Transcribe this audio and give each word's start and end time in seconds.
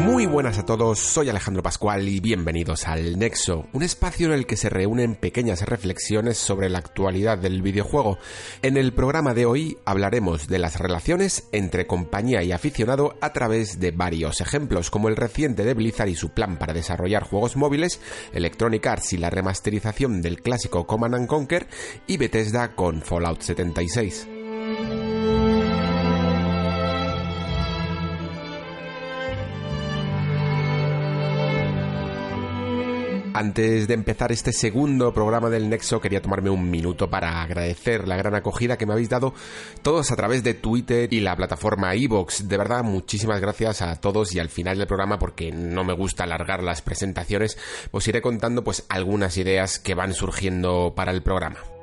Muy 0.00 0.24
buenas 0.24 0.58
a 0.58 0.64
todos, 0.64 0.98
soy 0.98 1.28
Alejandro 1.28 1.62
Pascual 1.62 2.08
y 2.08 2.20
bienvenidos 2.20 2.88
al 2.88 3.18
Nexo, 3.18 3.66
un 3.74 3.82
espacio 3.82 4.28
en 4.28 4.32
el 4.32 4.46
que 4.46 4.56
se 4.56 4.70
reúnen 4.70 5.14
pequeñas 5.14 5.60
reflexiones 5.60 6.38
sobre 6.38 6.70
la 6.70 6.78
actualidad 6.78 7.36
del 7.36 7.60
videojuego. 7.60 8.16
En 8.62 8.78
el 8.78 8.94
programa 8.94 9.34
de 9.34 9.44
hoy 9.44 9.76
hablaremos 9.84 10.48
de 10.48 10.58
las 10.58 10.80
relaciones 10.80 11.48
entre 11.52 11.86
compañía 11.86 12.42
y 12.42 12.50
aficionado 12.50 13.14
a 13.20 13.34
través 13.34 13.78
de 13.78 13.90
varios 13.90 14.40
ejemplos, 14.40 14.90
como 14.90 15.10
el 15.10 15.16
reciente 15.16 15.64
de 15.64 15.74
Blizzard 15.74 16.08
y 16.08 16.14
su 16.14 16.30
plan 16.30 16.56
para 16.56 16.72
desarrollar 16.72 17.24
juegos 17.24 17.56
móviles, 17.56 18.00
Electronic 18.32 18.86
Arts 18.86 19.12
y 19.12 19.18
la 19.18 19.28
remasterización 19.28 20.22
del 20.22 20.40
clásico 20.40 20.86
Command 20.86 21.26
Conquer, 21.26 21.66
y 22.06 22.16
Bethesda 22.16 22.74
con 22.74 23.02
Fallout 23.02 23.42
76. 23.42 24.39
Antes 33.40 33.88
de 33.88 33.94
empezar 33.94 34.32
este 34.32 34.52
segundo 34.52 35.14
programa 35.14 35.48
del 35.48 35.70
Nexo, 35.70 35.98
quería 35.98 36.20
tomarme 36.20 36.50
un 36.50 36.70
minuto 36.70 37.08
para 37.08 37.40
agradecer 37.40 38.06
la 38.06 38.18
gran 38.18 38.34
acogida 38.34 38.76
que 38.76 38.84
me 38.84 38.92
habéis 38.92 39.08
dado 39.08 39.32
todos 39.80 40.12
a 40.12 40.16
través 40.16 40.44
de 40.44 40.52
Twitter 40.52 41.10
y 41.10 41.20
la 41.20 41.36
plataforma 41.36 41.96
iVoox. 41.96 42.48
De 42.48 42.58
verdad, 42.58 42.84
muchísimas 42.84 43.40
gracias 43.40 43.80
a 43.80 43.98
todos 43.98 44.34
y 44.34 44.40
al 44.40 44.50
final 44.50 44.76
del 44.76 44.86
programa, 44.86 45.18
porque 45.18 45.52
no 45.52 45.84
me 45.84 45.94
gusta 45.94 46.24
alargar 46.24 46.62
las 46.62 46.82
presentaciones, 46.82 47.56
os 47.92 48.06
iré 48.06 48.20
contando 48.20 48.62
pues 48.62 48.84
algunas 48.90 49.38
ideas 49.38 49.78
que 49.78 49.94
van 49.94 50.12
surgiendo 50.12 50.92
para 50.94 51.10
el 51.10 51.22
programa. 51.22 51.79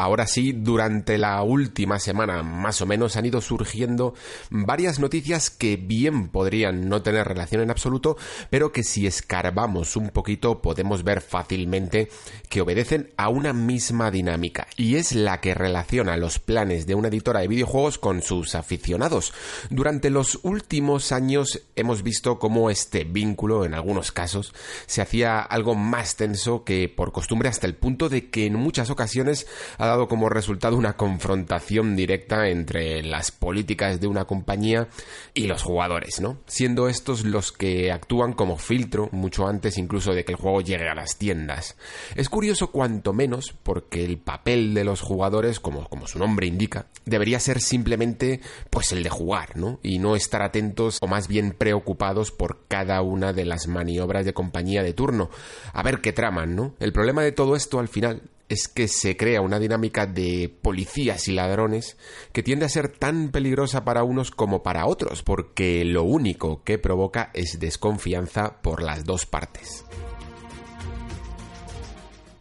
Ahora 0.00 0.26
sí, 0.26 0.52
durante 0.52 1.18
la 1.18 1.42
última 1.42 1.98
semana 1.98 2.42
más 2.42 2.80
o 2.80 2.86
menos 2.86 3.16
han 3.16 3.26
ido 3.26 3.42
surgiendo 3.42 4.14
varias 4.48 4.98
noticias 4.98 5.50
que 5.50 5.76
bien 5.76 6.28
podrían 6.28 6.88
no 6.88 7.02
tener 7.02 7.28
relación 7.28 7.60
en 7.60 7.70
absoluto, 7.70 8.16
pero 8.48 8.72
que 8.72 8.82
si 8.82 9.06
escarbamos 9.06 9.96
un 9.96 10.08
poquito 10.08 10.62
podemos 10.62 11.04
ver 11.04 11.20
fácilmente 11.20 12.08
que 12.48 12.62
obedecen 12.62 13.12
a 13.18 13.28
una 13.28 13.52
misma 13.52 14.10
dinámica, 14.10 14.68
y 14.74 14.96
es 14.96 15.12
la 15.12 15.42
que 15.42 15.52
relaciona 15.52 16.16
los 16.16 16.38
planes 16.38 16.86
de 16.86 16.94
una 16.94 17.08
editora 17.08 17.40
de 17.40 17.48
videojuegos 17.48 17.98
con 17.98 18.22
sus 18.22 18.54
aficionados. 18.54 19.34
Durante 19.68 20.08
los 20.08 20.38
últimos 20.44 21.12
años 21.12 21.60
hemos 21.76 22.02
visto 22.02 22.38
cómo 22.38 22.70
este 22.70 23.04
vínculo, 23.04 23.66
en 23.66 23.74
algunos 23.74 24.12
casos, 24.12 24.54
se 24.86 25.02
hacía 25.02 25.40
algo 25.40 25.74
más 25.74 26.16
tenso 26.16 26.64
que 26.64 26.88
por 26.88 27.12
costumbre 27.12 27.50
hasta 27.50 27.66
el 27.66 27.74
punto 27.74 28.08
de 28.08 28.30
que 28.30 28.46
en 28.46 28.54
muchas 28.54 28.88
ocasiones 28.88 29.46
dado 29.90 30.08
como 30.08 30.28
resultado 30.28 30.76
una 30.76 30.96
confrontación 30.96 31.96
directa 31.96 32.48
entre 32.48 33.02
las 33.02 33.30
políticas 33.30 34.00
de 34.00 34.06
una 34.06 34.24
compañía 34.24 34.88
y 35.34 35.46
los 35.46 35.62
jugadores, 35.62 36.20
¿no? 36.20 36.38
Siendo 36.46 36.88
estos 36.88 37.24
los 37.24 37.52
que 37.52 37.90
actúan 37.90 38.32
como 38.32 38.56
filtro 38.56 39.08
mucho 39.12 39.46
antes 39.46 39.78
incluso 39.78 40.12
de 40.12 40.24
que 40.24 40.32
el 40.32 40.38
juego 40.38 40.60
llegue 40.60 40.88
a 40.88 40.94
las 40.94 41.16
tiendas. 41.16 41.76
Es 42.14 42.28
curioso 42.28 42.70
cuanto 42.70 43.12
menos 43.12 43.54
porque 43.62 44.04
el 44.04 44.18
papel 44.18 44.74
de 44.74 44.84
los 44.84 45.00
jugadores, 45.00 45.60
como, 45.60 45.88
como 45.88 46.06
su 46.06 46.18
nombre 46.18 46.46
indica, 46.46 46.86
debería 47.04 47.40
ser 47.40 47.60
simplemente 47.60 48.40
pues 48.70 48.92
el 48.92 49.02
de 49.02 49.10
jugar, 49.10 49.56
¿no? 49.56 49.80
Y 49.82 49.98
no 49.98 50.16
estar 50.16 50.42
atentos 50.42 50.98
o 51.00 51.06
más 51.06 51.28
bien 51.28 51.52
preocupados 51.52 52.30
por 52.30 52.66
cada 52.68 53.02
una 53.02 53.32
de 53.32 53.44
las 53.44 53.66
maniobras 53.66 54.24
de 54.24 54.34
compañía 54.34 54.82
de 54.82 54.92
turno. 54.92 55.30
A 55.72 55.82
ver 55.82 56.00
qué 56.00 56.12
traman, 56.12 56.54
¿no? 56.54 56.74
El 56.78 56.92
problema 56.92 57.22
de 57.22 57.32
todo 57.32 57.56
esto 57.56 57.78
al 57.78 57.88
final 57.88 58.22
es 58.50 58.68
que 58.68 58.88
se 58.88 59.16
crea 59.16 59.40
una 59.40 59.58
dinámica 59.58 60.06
de 60.06 60.54
policías 60.60 61.28
y 61.28 61.32
ladrones 61.32 61.96
que 62.32 62.42
tiende 62.42 62.66
a 62.66 62.68
ser 62.68 62.88
tan 62.88 63.30
peligrosa 63.30 63.84
para 63.84 64.02
unos 64.02 64.30
como 64.32 64.62
para 64.62 64.86
otros, 64.86 65.22
porque 65.22 65.84
lo 65.84 66.02
único 66.02 66.62
que 66.64 66.76
provoca 66.76 67.30
es 67.32 67.60
desconfianza 67.60 68.60
por 68.60 68.82
las 68.82 69.04
dos 69.04 69.24
partes. 69.24 69.84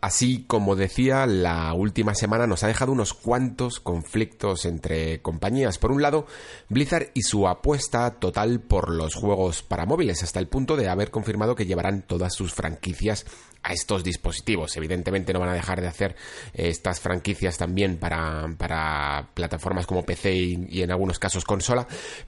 Así 0.01 0.45
como 0.47 0.77
decía, 0.77 1.25
la 1.25 1.73
última 1.73 2.15
semana 2.15 2.47
nos 2.47 2.63
ha 2.63 2.67
dejado 2.67 2.93
unos 2.93 3.13
cuantos 3.13 3.81
conflictos 3.81 4.63
entre 4.63 5.21
compañías. 5.21 5.77
Por 5.77 5.91
un 5.91 6.01
lado, 6.01 6.25
Blizzard 6.69 7.11
y 7.13 7.23
su 7.23 7.49
apuesta 7.49 8.11
total 8.11 8.61
por 8.61 8.91
los 8.91 9.13
juegos 9.15 9.61
para 9.61 9.85
móviles, 9.85 10.23
hasta 10.23 10.39
el 10.39 10.47
punto 10.47 10.77
de 10.77 10.87
haber 10.87 11.11
confirmado 11.11 11.53
que 11.53 11.65
llevarán 11.65 12.01
todas 12.03 12.33
sus 12.33 12.53
franquicias 12.53 13.25
a 13.61 13.73
estos 13.73 14.05
dispositivos. 14.05 14.77
Evidentemente 14.77 15.33
no 15.33 15.41
van 15.41 15.49
a 15.49 15.53
dejar 15.53 15.81
de 15.81 15.87
hacer 15.87 16.15
estas 16.53 17.01
franquicias 17.01 17.57
también 17.57 17.97
para, 17.97 19.27
plataformas 19.33 19.85
como 19.85 20.05
PC 20.05 20.33
y 20.33 20.81
en 20.81 20.91
algunos 20.91 21.19
casos 21.19 21.43
consola, 21.43 21.85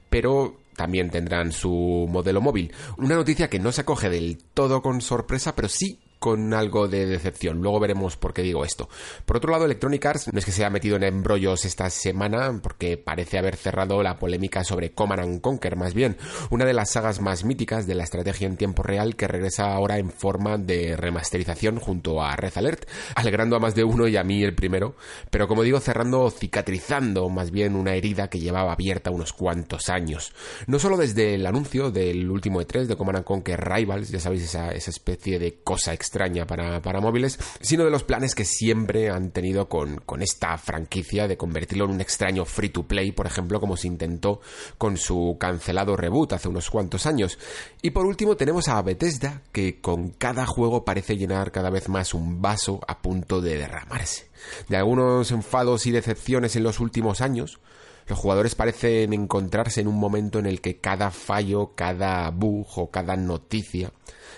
pero 0.10 0.58
también 0.76 1.10
tendrán 1.10 1.54
su 1.54 2.06
modelo 2.10 2.42
móvil. 2.42 2.74
Una 2.98 3.16
noticia 3.16 3.50
que 3.50 3.60
no 3.60 3.72
se 3.72 3.82
acoge 3.82 4.10
del 4.10 4.44
todo 4.54 4.82
con 4.82 5.00
sorpresa, 5.00 5.56
pero 5.56 5.70
sí 5.70 6.00
con 6.22 6.54
algo 6.54 6.88
de 6.88 7.08
decepción. 7.08 7.64
Luego 7.64 7.80
veremos 7.80 8.16
por 8.16 8.32
qué 8.32 8.44
digo 8.44 8.64
esto. 8.64 8.88
Por 9.26 9.38
otro 9.38 9.52
lado, 9.52 9.66
Electronic 9.66 10.06
Arts 10.06 10.32
no 10.32 10.38
es 10.38 10.46
que 10.46 10.52
se 10.52 10.62
haya 10.62 10.70
metido 10.70 10.96
en 10.96 11.04
embrollos 11.04 11.66
esta 11.66 11.90
semana, 11.90 12.60
porque 12.62 12.96
parece 12.96 13.40
haber 13.40 13.56
cerrado 13.56 14.04
la 14.04 14.20
polémica 14.20 14.64
sobre 14.64 14.92
Command 14.92 15.42
Conquer, 15.42 15.76
más 15.78 15.96
bien, 15.96 16.18
una 16.52 16.66
de 16.66 16.74
las 16.74 16.92
sagas 16.92 17.22
más 17.22 17.44
míticas 17.44 17.88
de 17.88 17.96
la 17.96 18.04
estrategia 18.04 18.46
en 18.46 18.56
tiempo 18.56 18.84
real 18.84 19.16
que 19.16 19.28
regresa 19.28 19.74
ahora 19.74 19.98
en 19.98 20.12
forma 20.12 20.60
de 20.60 20.96
remasterización 20.96 21.80
junto 21.80 22.22
a 22.22 22.36
Red 22.36 22.54
Alert, 22.56 22.88
alegrando 23.16 23.56
a 23.56 23.60
más 23.60 23.74
de 23.74 23.84
uno 23.84 24.08
y 24.08 24.16
a 24.16 24.24
mí 24.24 24.44
el 24.44 24.54
primero, 24.54 24.96
pero 25.32 25.48
como 25.48 25.64
digo, 25.64 25.80
cerrando, 25.80 26.30
cicatrizando 26.30 27.30
más 27.30 27.50
bien 27.50 27.76
una 27.76 27.96
herida 27.96 28.30
que 28.30 28.40
llevaba 28.40 28.74
abierta 28.74 29.10
unos 29.10 29.34
cuantos 29.34 29.90
años. 29.90 30.34
No 30.68 30.78
solo 30.78 30.98
desde 30.98 31.34
el 31.34 31.48
anuncio 31.48 31.90
del 31.90 32.30
último 32.30 32.62
E3 32.62 32.86
de 32.86 32.96
Command 32.96 33.24
Conquer 33.24 33.60
Rivals, 33.60 34.10
ya 34.10 34.20
sabéis, 34.20 34.44
esa, 34.44 34.70
esa 34.70 34.92
especie 34.92 35.40
de 35.40 35.64
cosa 35.64 35.94
extraña 35.96 36.11
extraña 36.12 36.46
para, 36.46 37.00
móviles, 37.00 37.40
sino 37.62 37.86
de 37.86 37.90
los 37.90 38.04
planes 38.04 38.36
que 38.36 38.44
siempre 38.44 39.10
han 39.10 39.32
tenido 39.32 39.70
con, 39.70 39.96
con 40.06 40.22
esta 40.22 40.58
franquicia 40.58 41.26
de 41.26 41.38
convertirlo 41.38 41.86
en 41.86 41.92
un 41.92 42.02
extraño 42.02 42.44
free 42.44 42.68
to 42.68 42.84
play, 42.84 43.14
por 43.14 43.28
ejemplo, 43.28 43.62
como 43.62 43.78
se 43.78 43.88
intentó 43.88 44.42
con 44.78 44.98
su 44.98 45.38
cancelado 45.40 45.96
reboot 45.96 46.34
hace 46.34 46.50
unos 46.50 46.70
cuantos 46.70 47.06
años. 47.06 47.40
Y 47.82 47.92
por 47.92 48.06
último 48.06 48.36
tenemos 48.36 48.68
a 48.68 48.82
Bethesda, 48.82 49.42
que 49.54 49.80
con 49.80 50.10
cada 50.10 50.46
juego 50.46 50.84
parece 50.84 51.16
llenar 51.16 51.54
cada 51.54 51.70
vez 51.70 51.88
más 51.88 52.14
un 52.14 52.42
vaso 52.42 52.82
a 52.90 53.02
punto 53.02 53.40
de 53.40 53.58
derramarse. 53.58 54.28
De 54.68 54.76
algunos 54.76 55.32
enfados 55.32 55.86
y 55.86 55.92
decepciones 55.92 56.58
en 56.58 56.64
los 56.64 56.82
últimos 56.82 57.22
años, 57.22 57.62
los 58.08 58.20
jugadores 58.20 58.56
parecen 58.56 59.14
encontrarse 59.14 59.80
en 59.80 59.88
un 59.88 59.98
momento 59.98 60.40
en 60.40 60.46
el 60.46 60.60
que 60.60 60.82
cada 60.82 61.10
fallo, 61.10 61.72
cada 61.74 62.30
bug 62.32 62.68
o 62.76 62.92
cada 62.92 63.16
noticia 63.16 63.94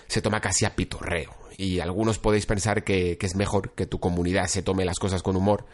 se 0.05 0.21
toma 0.21 0.39
casi 0.39 0.65
a 0.65 0.75
pitorreo 0.75 1.42
y 1.57 1.79
algunos 1.79 2.19
podéis 2.19 2.45
pensar 2.45 2.83
que, 2.83 3.17
es 3.19 3.35
mejor 3.35 3.71
que 3.71 3.85
tu 3.85 3.99
comunidad 3.99 4.47
se 4.47 4.61
tome 4.61 4.85
las 4.85 4.99
cosas 4.99 5.23
con 5.23 5.35
humor 5.35 5.65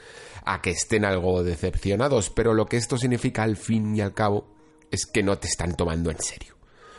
a 0.45 0.61
que 0.61 0.71
estén 0.71 1.05
algo 1.05 1.43
decepcionados, 1.43 2.29
pero 2.29 2.53
lo 2.53 2.65
que 2.65 2.77
esto 2.77 2.97
significa 2.97 3.43
al 3.43 3.57
fin 3.57 3.95
y 3.95 4.01
al 4.01 4.13
cabo 4.13 4.47
es 4.91 5.05
que 5.05 5.23
no 5.23 5.37
te 5.37 5.47
están 5.47 5.75
tomando 5.75 6.11
en 6.11 6.19
serio. 6.19 6.55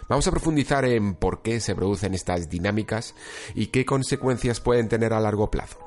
Vamos 0.08 0.26
a 0.26 0.32
profundizar 0.32 0.84
en 0.84 1.14
por 1.14 1.42
qué 1.42 1.60
se 1.60 1.74
producen 1.74 2.14
estas 2.14 2.48
dinámicas 2.48 3.14
y 3.54 3.66
qué 3.66 3.84
consecuencias 3.84 4.60
pueden 4.60 4.88
tener 4.88 5.12
a 5.12 5.20
largo 5.20 5.50
plazo. 5.50 5.78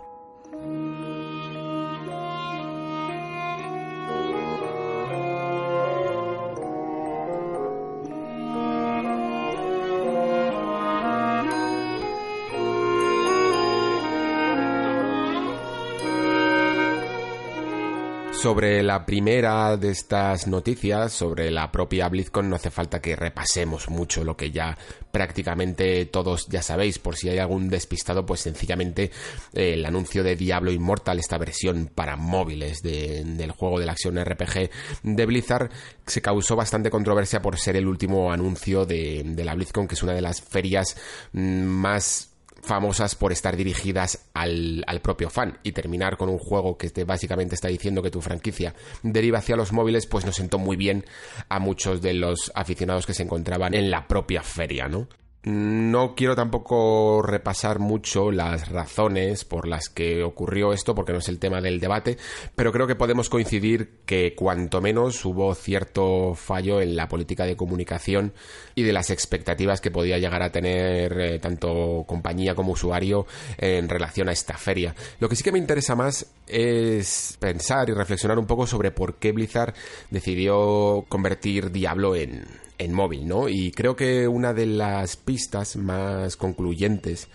Sobre 18.44 18.84
la 18.84 19.06
primera 19.06 19.78
de 19.78 19.92
estas 19.92 20.48
noticias, 20.48 21.14
sobre 21.14 21.50
la 21.50 21.72
propia 21.72 22.10
BlizzCon, 22.10 22.50
no 22.50 22.58
hace 22.58 22.72
falta 22.72 23.00
que 23.02 23.16
repasemos 23.16 23.88
mucho 23.88 24.26
lo 24.26 24.36
que 24.36 24.52
ya 24.52 24.78
prácticamente 25.14 26.06
todos 26.08 26.48
ya 26.50 26.62
sabéis. 26.62 27.00
Por 27.00 27.16
si 27.16 27.30
hay 27.30 27.38
algún 27.38 27.70
despistado, 27.70 28.26
pues 28.26 28.42
sencillamente 28.42 29.12
eh, 29.54 29.76
el 29.76 29.86
anuncio 29.86 30.26
de 30.26 30.36
Diablo 30.36 30.74
Immortal, 30.74 31.20
esta 31.20 31.38
versión 31.38 31.90
para 31.96 32.18
móviles 32.18 32.82
del 32.82 33.52
juego 33.52 33.80
de 33.80 33.86
la 33.86 33.94
acción 33.94 34.22
RPG 34.22 34.70
de 35.04 35.26
Blizzard, 35.26 35.72
se 36.06 36.22
causó 36.22 36.58
bastante 36.58 36.90
controversia 36.90 37.42
por 37.42 37.58
ser 37.58 37.78
el 37.78 37.88
último 37.88 38.34
anuncio 38.34 38.86
de, 38.86 39.24
de 39.24 39.46
la 39.46 39.56
BlizzCon, 39.56 39.88
que 39.88 39.96
es 39.96 40.04
una 40.04 40.16
de 40.16 40.22
las 40.22 40.42
ferias 40.42 40.98
mm, 41.32 41.64
más 41.64 42.33
famosas 42.64 43.16
por 43.16 43.32
estar 43.32 43.56
dirigidas 43.56 44.30
al, 44.34 44.84
propio 45.02 45.30
fan 45.30 45.60
y 45.64 45.74
terminar 45.74 46.18
con 46.18 46.30
un 46.30 46.40
juego 46.40 46.78
que 46.78 46.90
te 46.90 47.04
básicamente 47.04 47.56
está 47.56 47.68
diciendo 47.68 48.02
que 48.02 48.10
tu 48.10 48.22
franquicia 48.22 48.74
deriva 49.04 49.40
hacia 49.40 49.58
los 49.58 49.74
móviles, 49.74 50.08
pues 50.08 50.26
nos 50.26 50.36
sentó 50.36 50.58
muy 50.58 50.78
bien 50.78 51.06
a 51.50 51.60
muchos 51.60 52.02
de 52.02 52.14
los 52.14 52.52
aficionados 52.56 53.06
que 53.06 53.14
se 53.14 53.24
encontraban 53.24 53.74
en 53.74 53.92
la 53.92 54.08
propia 54.08 54.42
feria, 54.42 54.88
¿no? 54.88 55.08
No 55.46 56.16
quiero 56.16 56.38
tampoco 56.38 57.22
repasar 57.22 57.80
mucho 57.80 58.32
las 58.32 58.70
razones 58.70 59.44
por 59.44 59.68
las 59.68 59.90
que 59.90 60.24
ocurrió 60.24 60.72
esto, 60.72 60.96
porque 60.96 61.12
no 61.12 61.20
es 61.20 61.28
el 61.28 61.38
tema 61.38 61.60
del 61.60 61.82
debate, 61.82 62.18
pero 62.56 62.72
creo 62.72 62.88
que 62.88 62.96
podemos 62.96 63.28
coincidir 63.30 64.00
que 64.06 64.36
cuanto 64.36 64.80
menos 64.80 65.26
hubo 65.26 65.54
cierto 65.54 66.34
fallo 66.34 66.80
en 66.80 66.96
la 66.96 67.10
política 67.10 67.46
de 67.46 67.58
comunicación 67.58 68.32
y 68.74 68.84
de 68.84 68.94
las 68.94 69.10
expectativas 69.10 69.82
que 69.82 69.92
podía 69.92 70.18
llegar 70.18 70.44
a 70.44 70.52
tener 70.54 71.20
eh, 71.20 71.40
tanto 71.40 72.06
compañía 72.08 72.56
como 72.56 72.72
usuario 72.72 73.28
en 73.58 73.90
relación 73.90 74.30
a 74.30 74.32
esta 74.32 74.58
feria. 74.58 74.96
Lo 75.20 75.28
que 75.28 75.36
sí 75.36 75.44
que 75.44 75.52
me 75.52 75.60
interesa 75.60 75.94
más 75.94 76.26
es 76.48 77.36
pensar 77.42 77.90
y 77.90 77.94
reflexionar 77.94 78.40
un 78.40 78.48
poco 78.48 78.66
sobre 78.66 78.92
por 78.92 79.16
qué 79.16 79.34
Blizzard 79.34 79.74
decidió 80.10 81.04
convertir 81.10 81.70
Diablo 81.70 82.16
en, 82.16 82.46
en 82.78 82.94
móvil, 82.94 83.28
¿no? 83.28 83.50
Y 83.50 83.72
creo 83.72 83.96
que 83.96 84.28
una 84.28 84.54
de 84.54 84.66
las 84.66 85.16
pistas 85.18 85.76
más 85.76 86.36
concluyentes 86.36 87.30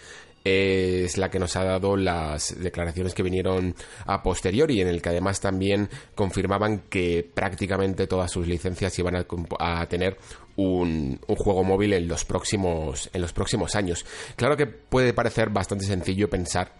es 0.44 1.18
la 1.18 1.30
que 1.30 1.38
nos 1.38 1.56
ha 1.56 1.64
dado 1.64 1.96
las 1.96 2.58
declaraciones 2.58 3.14
que 3.14 3.22
vinieron 3.22 3.74
a 4.06 4.22
posteriori, 4.22 4.80
en 4.80 4.88
el 4.88 5.02
que 5.02 5.10
además 5.10 5.40
también 5.40 5.88
confirmaban 6.14 6.84
que 6.88 7.28
prácticamente 7.34 8.06
todas 8.06 8.30
sus 8.30 8.46
licencias 8.46 8.98
iban 8.98 9.16
a, 9.16 9.86
tener 9.86 10.16
un, 10.56 11.20
un, 11.26 11.36
juego 11.36 11.64
móvil 11.64 11.92
en 11.92 12.08
los 12.08 12.24
próximos 12.24 13.10
en 13.12 13.20
los 13.20 13.32
próximos 13.32 13.74
años. 13.74 14.06
Claro 14.36 14.56
que 14.56 14.66
puede 14.66 15.12
parecer 15.12 15.50
bastante 15.50 15.84
sencillo 15.84 16.30
pensar 16.30 16.72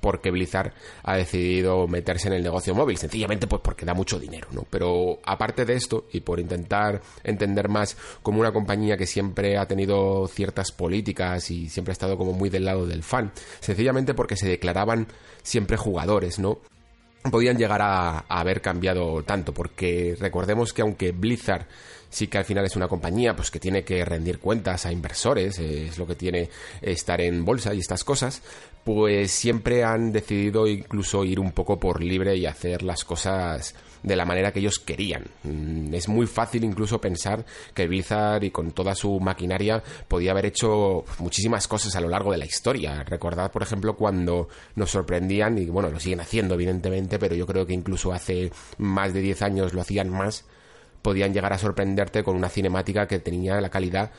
porque 0.00 0.30
Blizzard 0.30 0.72
ha 1.02 1.16
decidido 1.16 1.86
meterse 1.86 2.28
en 2.28 2.34
el 2.34 2.42
negocio 2.42 2.74
móvil, 2.74 2.96
sencillamente 2.96 3.46
pues 3.46 3.62
porque 3.62 3.86
da 3.86 3.94
mucho 3.94 4.18
dinero, 4.18 4.48
¿no? 4.52 4.66
Pero 4.70 5.18
aparte 5.24 5.64
de 5.64 5.74
esto, 5.74 6.06
y 6.12 6.20
por 6.20 6.40
intentar 6.40 7.00
entender 7.24 7.68
más 7.68 7.96
como 8.22 8.40
una 8.40 8.52
compañía 8.52 8.96
que 8.96 9.06
siempre 9.06 9.58
ha 9.58 9.66
tenido 9.66 10.26
ciertas 10.28 10.72
políticas 10.72 11.50
y 11.50 11.68
siempre 11.68 11.92
ha 11.92 11.94
estado 11.94 12.16
como 12.16 12.32
muy 12.32 12.50
del 12.50 12.64
lado 12.64 12.86
del 12.86 13.02
fan, 13.02 13.32
sencillamente 13.60 14.14
porque 14.14 14.36
se 14.36 14.48
declaraban 14.48 15.08
siempre 15.42 15.76
jugadores, 15.76 16.38
¿no? 16.38 16.58
podían 17.30 17.58
llegar 17.58 17.82
a, 17.82 18.20
haber 18.28 18.60
cambiado 18.60 19.22
tanto, 19.22 19.52
porque 19.52 20.16
recordemos 20.18 20.72
que 20.72 20.82
aunque 20.82 21.12
Blizzard 21.12 21.66
sí 22.10 22.26
que 22.26 22.38
al 22.38 22.44
final 22.44 22.64
es 22.64 22.76
una 22.76 22.88
compañía 22.88 23.36
pues 23.36 23.50
que 23.50 23.60
tiene 23.60 23.84
que 23.84 24.04
rendir 24.04 24.38
cuentas 24.38 24.86
a 24.86 24.92
inversores, 24.92 25.58
es 25.58 25.98
lo 25.98 26.06
que 26.06 26.14
tiene 26.14 26.48
estar 26.80 27.20
en 27.20 27.44
bolsa 27.44 27.74
y 27.74 27.80
estas 27.80 28.04
cosas, 28.04 28.42
pues 28.88 29.32
siempre 29.32 29.84
han 29.84 30.12
decidido 30.12 30.66
incluso 30.66 31.22
ir 31.22 31.38
un 31.40 31.52
poco 31.52 31.78
por 31.78 32.02
libre 32.02 32.34
y 32.36 32.46
hacer 32.46 32.82
las 32.82 33.04
cosas 33.04 33.74
de 34.02 34.16
la 34.16 34.24
manera 34.24 34.50
que 34.50 34.60
ellos 34.60 34.78
querían. 34.78 35.26
Mm, 35.42 35.92
es 35.92 36.08
muy 36.08 36.26
fácil 36.26 36.64
incluso 36.64 36.98
pensar 36.98 37.44
que 37.74 37.86
Blizzard 37.86 38.44
y 38.44 38.50
con 38.50 38.70
toda 38.70 38.94
su 38.94 39.20
maquinaria 39.20 39.82
podía 40.08 40.30
haber 40.30 40.46
hecho 40.46 41.04
muchísimas 41.18 41.68
cosas 41.68 41.96
a 41.96 42.00
lo 42.00 42.08
largo 42.08 42.32
de 42.32 42.38
la 42.38 42.46
historia. 42.46 43.04
Recordad, 43.04 43.52
por 43.52 43.62
ejemplo, 43.62 43.94
cuando 43.94 44.48
nos 44.74 44.90
sorprendían, 44.90 45.58
y 45.58 45.66
bueno, 45.66 45.90
lo 45.90 46.00
siguen 46.00 46.20
haciendo 46.20 46.54
evidentemente, 46.54 47.18
pero 47.18 47.34
yo 47.34 47.46
creo 47.46 47.66
que 47.66 47.74
incluso 47.74 48.14
hace 48.14 48.50
más 48.78 49.12
de 49.12 49.20
10 49.20 49.42
años 49.42 49.74
lo 49.74 49.82
hacían 49.82 50.08
más, 50.08 50.46
podían 51.02 51.34
llegar 51.34 51.52
a 51.52 51.58
sorprenderte 51.58 52.24
con 52.24 52.36
una 52.36 52.48
cinemática 52.48 53.06
que 53.06 53.18
tenía 53.18 53.60
la 53.60 53.68
calidad 53.68 54.12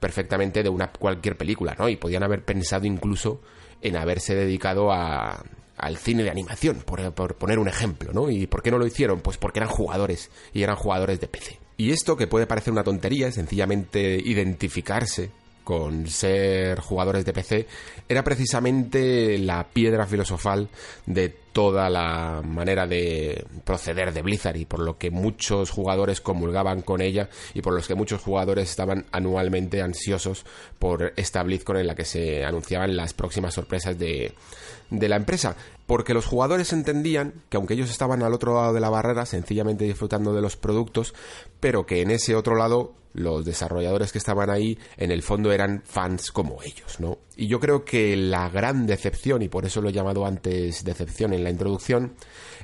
perfectamente 0.00 0.62
de 0.62 0.70
una 0.70 0.90
cualquier 0.92 1.36
película, 1.36 1.76
¿no? 1.78 1.90
Y 1.90 1.96
podían 1.96 2.22
haber 2.22 2.42
pensado 2.42 2.86
incluso 2.86 3.42
en 3.84 3.96
haberse 3.96 4.34
dedicado 4.34 4.92
a, 4.92 5.44
al 5.76 5.96
cine 5.96 6.24
de 6.24 6.30
animación, 6.30 6.82
por, 6.84 7.12
por, 7.12 7.36
poner 7.36 7.58
un 7.58 7.68
ejemplo, 7.68 8.12
¿no? 8.12 8.30
¿Y 8.30 8.46
por 8.46 8.62
qué 8.62 8.70
no 8.70 8.78
lo 8.78 8.86
hicieron? 8.86 9.20
Pues 9.20 9.36
porque 9.36 9.60
eran 9.60 9.70
jugadores 9.70 10.30
y 10.52 10.62
eran 10.62 10.76
jugadores 10.76 11.20
de 11.20 11.28
PC. 11.28 11.60
Y 11.76 11.92
esto 11.92 12.16
que 12.16 12.26
puede 12.26 12.46
parecer 12.46 12.72
una 12.72 12.84
tontería, 12.84 13.30
sencillamente 13.30 14.20
identificarse 14.24 15.30
con 15.64 16.06
ser 16.06 16.78
jugadores 16.80 17.24
de 17.24 17.32
PC, 17.32 17.66
era 18.08 18.22
precisamente 18.22 19.38
la 19.38 19.64
piedra 19.64 20.06
filosofal 20.06 20.68
de 21.06 21.30
toda 21.54 21.88
la 21.88 22.42
manera 22.44 22.86
de 22.86 23.46
proceder 23.64 24.12
de 24.12 24.22
Blizzard 24.22 24.56
y 24.56 24.66
por 24.66 24.80
lo 24.80 24.98
que 24.98 25.10
muchos 25.10 25.70
jugadores 25.70 26.20
comulgaban 26.20 26.82
con 26.82 27.00
ella 27.00 27.30
y 27.54 27.62
por 27.62 27.72
los 27.72 27.86
que 27.86 27.94
muchos 27.94 28.20
jugadores 28.20 28.68
estaban 28.68 29.06
anualmente 29.12 29.80
ansiosos 29.80 30.44
por 30.78 31.12
esta 31.16 31.42
BlizzCon 31.42 31.78
en 31.78 31.86
la 31.86 31.94
que 31.94 32.04
se 32.04 32.44
anunciaban 32.44 32.96
las 32.96 33.14
próximas 33.14 33.54
sorpresas 33.54 33.98
de, 33.98 34.34
de 34.90 35.08
la 35.08 35.16
empresa, 35.16 35.56
porque 35.86 36.12
los 36.12 36.26
jugadores 36.26 36.72
entendían 36.72 37.34
que 37.48 37.56
aunque 37.56 37.74
ellos 37.74 37.90
estaban 37.90 38.22
al 38.22 38.34
otro 38.34 38.54
lado 38.54 38.72
de 38.72 38.80
la 38.80 38.90
barrera, 38.90 39.24
sencillamente 39.24 39.84
disfrutando 39.84 40.34
de 40.34 40.42
los 40.42 40.56
productos, 40.56 41.14
pero 41.60 41.86
que 41.86 42.02
en 42.02 42.10
ese 42.10 42.34
otro 42.34 42.56
lado 42.56 42.94
los 43.14 43.44
desarrolladores 43.44 44.12
que 44.12 44.18
estaban 44.18 44.50
ahí 44.50 44.78
en 44.96 45.10
el 45.10 45.22
fondo 45.22 45.52
eran 45.52 45.82
fans 45.84 46.30
como 46.30 46.62
ellos, 46.62 47.00
¿no? 47.00 47.18
Y 47.36 47.46
yo 47.46 47.58
creo 47.60 47.84
que 47.84 48.16
la 48.16 48.48
gran 48.50 48.86
decepción, 48.86 49.42
y 49.42 49.48
por 49.48 49.64
eso 49.64 49.80
lo 49.80 49.88
he 49.88 49.92
llamado 49.92 50.26
antes 50.26 50.84
decepción 50.84 51.32
en 51.32 51.42
la 51.44 51.50
introducción, 51.50 52.14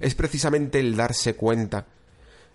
es 0.01 0.15
precisamente 0.15 0.81
el 0.81 0.97
darse 0.97 1.35
cuenta 1.35 1.87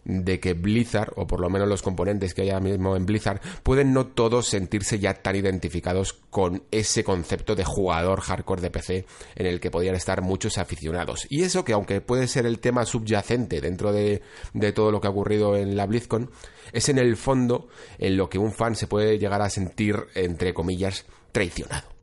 de 0.06 0.40
que 0.40 0.54
Blizzard, 0.54 1.12
o 1.16 1.28
por 1.28 1.42
lo 1.42 1.50
menos 1.50 1.68
los 1.68 1.81
componentes 1.81 2.34
que 2.34 2.44
hay 2.44 2.52
ahora 2.52 2.63
mismo 2.63 2.96
en 2.96 3.06
Blizzard, 3.06 3.42
pueden 3.63 3.92
no 3.92 4.07
todos 4.07 4.48
sentirse 4.48 5.00
ya 5.00 5.16
tan 5.16 5.36
identificados 5.36 6.13
con 6.30 6.63
ese 6.72 7.04
concepto 7.04 7.56
de 7.56 7.66
jugador 7.66 8.22
hardcore 8.22 8.62
de 8.62 8.72
PC 8.72 9.06
en 9.36 9.46
el 9.48 9.60
que 9.60 9.72
podían 9.72 9.96
estar 9.96 10.22
muchos 10.22 10.57
aficionados. 10.57 11.25
Y 11.30 11.44
eso 11.44 11.66
que 11.66 11.74
aunque 11.74 12.02
puede 12.02 12.28
ser 12.28 12.46
el 12.46 12.60
tema 12.60 12.86
subyacente 12.86 13.62
dentro 13.62 13.92
de, 13.92 14.22
de 14.54 14.72
todo 14.72 14.92
lo 14.92 15.02
que 15.02 15.07
ha 15.07 15.12
ocurrido 15.12 15.57
en 15.57 15.75
la 15.75 15.88
BlizzCon, 15.88 16.30
es 16.72 16.88
en 16.90 17.00
el 17.00 17.18
fondo 17.18 17.68
en 17.98 18.16
lo 18.16 18.30
que 18.30 18.38
un 18.38 18.51
fan 18.51 18.75
se 18.75 18.88
puede 18.88 19.18
llegar 19.18 19.42
a 19.42 19.50
sentir, 19.50 19.96
entre 20.13 20.54
comillas, 20.54 21.06
traicionado. 21.31 21.96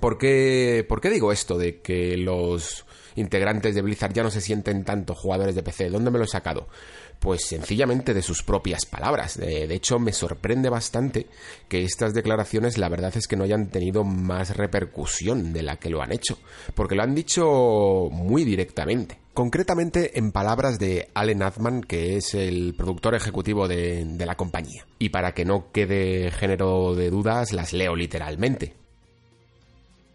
¿Por 0.00 0.18
qué, 0.18 0.84
¿Por 0.88 1.00
qué 1.00 1.10
digo 1.10 1.32
esto 1.32 1.58
de 1.58 1.80
que 1.80 2.16
los 2.16 2.86
integrantes 3.16 3.74
de 3.74 3.82
Blizzard 3.82 4.12
ya 4.12 4.22
no 4.22 4.30
se 4.30 4.40
sienten 4.40 4.84
tanto 4.84 5.14
jugadores 5.14 5.54
de 5.54 5.64
PC? 5.64 5.90
¿Dónde 5.90 6.12
me 6.12 6.18
lo 6.18 6.24
he 6.24 6.28
sacado? 6.28 6.68
Pues 7.20 7.46
sencillamente 7.46 8.14
de 8.14 8.22
sus 8.22 8.42
propias 8.42 8.86
palabras. 8.86 9.36
De, 9.36 9.72
hecho, 9.74 9.98
me 9.98 10.12
sorprende 10.12 10.70
bastante 10.70 11.26
que 11.68 11.84
estas 11.84 12.14
declaraciones 12.14 12.78
la 12.78 12.88
verdad 12.88 13.14
es 13.14 13.28
que 13.28 13.36
no 13.36 13.44
hayan 13.44 13.68
tenido 13.68 14.04
más 14.04 14.56
repercusión 14.56 15.52
de 15.52 15.62
la 15.62 15.76
que 15.76 15.90
lo 15.90 16.00
han 16.00 16.12
hecho, 16.12 16.38
porque 16.74 16.94
lo 16.94 17.02
han 17.02 17.14
dicho 17.14 18.08
muy 18.10 18.44
directamente. 18.44 19.18
Concretamente 19.34 20.18
en 20.18 20.32
palabras 20.32 20.78
de 20.78 21.10
Allen 21.12 21.42
Adman, 21.42 21.82
que 21.82 22.16
es 22.16 22.34
el 22.34 22.74
productor 22.74 23.14
ejecutivo 23.14 23.68
de, 23.68 24.04
de 24.06 24.26
la 24.26 24.36
compañía. 24.36 24.86
Y 24.98 25.10
para 25.10 25.32
que 25.32 25.44
no 25.44 25.70
quede 25.72 26.30
género 26.30 26.94
de 26.94 27.10
dudas, 27.10 27.52
las 27.52 27.74
leo 27.74 27.96
literalmente. 27.96 28.74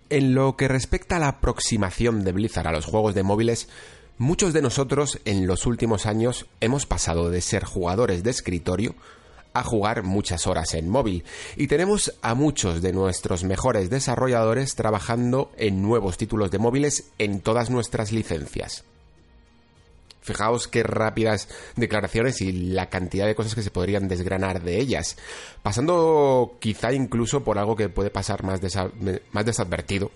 En 0.10 0.36
lo 0.36 0.56
que 0.56 0.68
respecta 0.68 1.16
a 1.16 1.20
la 1.20 1.30
aproximación 1.30 2.24
de 2.24 2.32
Blizzard 2.32 2.68
a 2.68 2.72
los 2.72 2.86
juegos 2.86 3.16
de 3.16 3.24
móviles, 3.24 3.70
Muchos 4.18 4.54
de 4.54 4.62
nosotros 4.62 5.20
en 5.26 5.46
los 5.46 5.66
últimos 5.66 6.06
años 6.06 6.46
hemos 6.62 6.86
pasado 6.86 7.30
de 7.30 7.42
ser 7.42 7.66
jugadores 7.66 8.24
de 8.24 8.32
escritorio 8.32 8.96
a 9.54 9.62
jugar 9.62 10.04
muchas 10.04 10.48
horas 10.48 10.74
en 10.74 10.88
móvil 10.88 11.26
y 11.58 11.68
tenemos 11.68 12.14
a 12.22 12.34
muchos 12.34 12.82
de 12.82 12.94
nuestros 12.94 13.44
mejores 13.44 13.90
desarrolladores 13.90 14.76
trabajando 14.76 15.52
en 15.58 15.82
nuevos 15.82 16.18
títulos 16.18 16.50
de 16.50 16.60
móviles 16.60 17.12
en 17.18 17.42
todas 17.42 17.70
nuestras 17.70 18.14
licencias. 18.14 18.86
Fijaos 20.26 20.68
qué 20.68 20.82
rápidas 20.82 21.50
declaraciones 21.76 22.42
y 22.42 22.52
la 22.52 22.90
cantidad 22.90 23.28
de 23.28 23.36
cosas 23.36 23.54
que 23.54 23.62
se 23.62 23.70
podrían 23.70 24.08
desgranar 24.08 24.64
de 24.64 24.80
ellas. 24.80 25.18
Pasando 25.62 26.58
quizá 26.60 26.92
incluso 26.94 27.44
por 27.44 27.60
algo 27.60 27.76
que 27.76 27.90
puede 27.90 28.10
pasar 28.10 28.42
más, 28.42 28.60
más 29.32 29.46
desadvertido, 29.46 30.10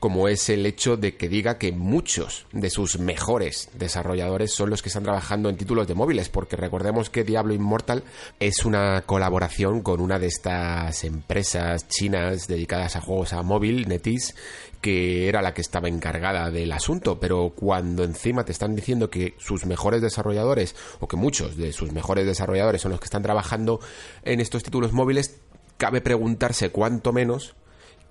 como 0.00 0.28
es 0.28 0.48
el 0.48 0.66
hecho 0.66 0.96
de 0.96 1.16
que 1.16 1.28
diga 1.28 1.58
que 1.58 1.72
muchos 1.72 2.46
de 2.52 2.70
sus 2.70 2.98
mejores 2.98 3.70
desarrolladores 3.74 4.52
son 4.52 4.70
los 4.70 4.82
que 4.82 4.88
están 4.88 5.04
trabajando 5.04 5.48
en 5.48 5.56
títulos 5.56 5.88
de 5.88 5.94
móviles, 5.94 6.28
porque 6.28 6.56
recordemos 6.56 7.10
que 7.10 7.24
Diablo 7.24 7.54
Immortal 7.54 8.04
es 8.40 8.64
una 8.64 9.02
colaboración 9.02 9.82
con 9.82 10.00
una 10.00 10.18
de 10.18 10.26
estas 10.26 11.04
empresas 11.04 11.88
chinas 11.88 12.46
dedicadas 12.46 12.96
a 12.96 13.00
juegos 13.00 13.32
a 13.32 13.42
móvil, 13.42 13.88
NetEase, 13.88 14.34
que 14.80 15.28
era 15.28 15.40
la 15.40 15.54
que 15.54 15.62
estaba 15.62 15.88
encargada 15.88 16.50
del 16.50 16.70
asunto, 16.72 17.18
pero 17.18 17.54
cuando 17.56 18.04
encima 18.04 18.44
te 18.44 18.52
están 18.52 18.76
diciendo 18.76 19.08
que 19.08 19.34
sus 19.38 19.64
mejores 19.64 20.02
desarrolladores, 20.02 20.76
o 21.00 21.08
que 21.08 21.16
muchos 21.16 21.56
de 21.56 21.72
sus 21.72 21.92
mejores 21.92 22.26
desarrolladores 22.26 22.82
son 22.82 22.90
los 22.90 23.00
que 23.00 23.06
están 23.06 23.22
trabajando 23.22 23.80
en 24.24 24.40
estos 24.40 24.62
títulos 24.62 24.92
móviles, 24.92 25.40
cabe 25.78 26.02
preguntarse 26.02 26.70
cuánto 26.70 27.12
menos 27.12 27.54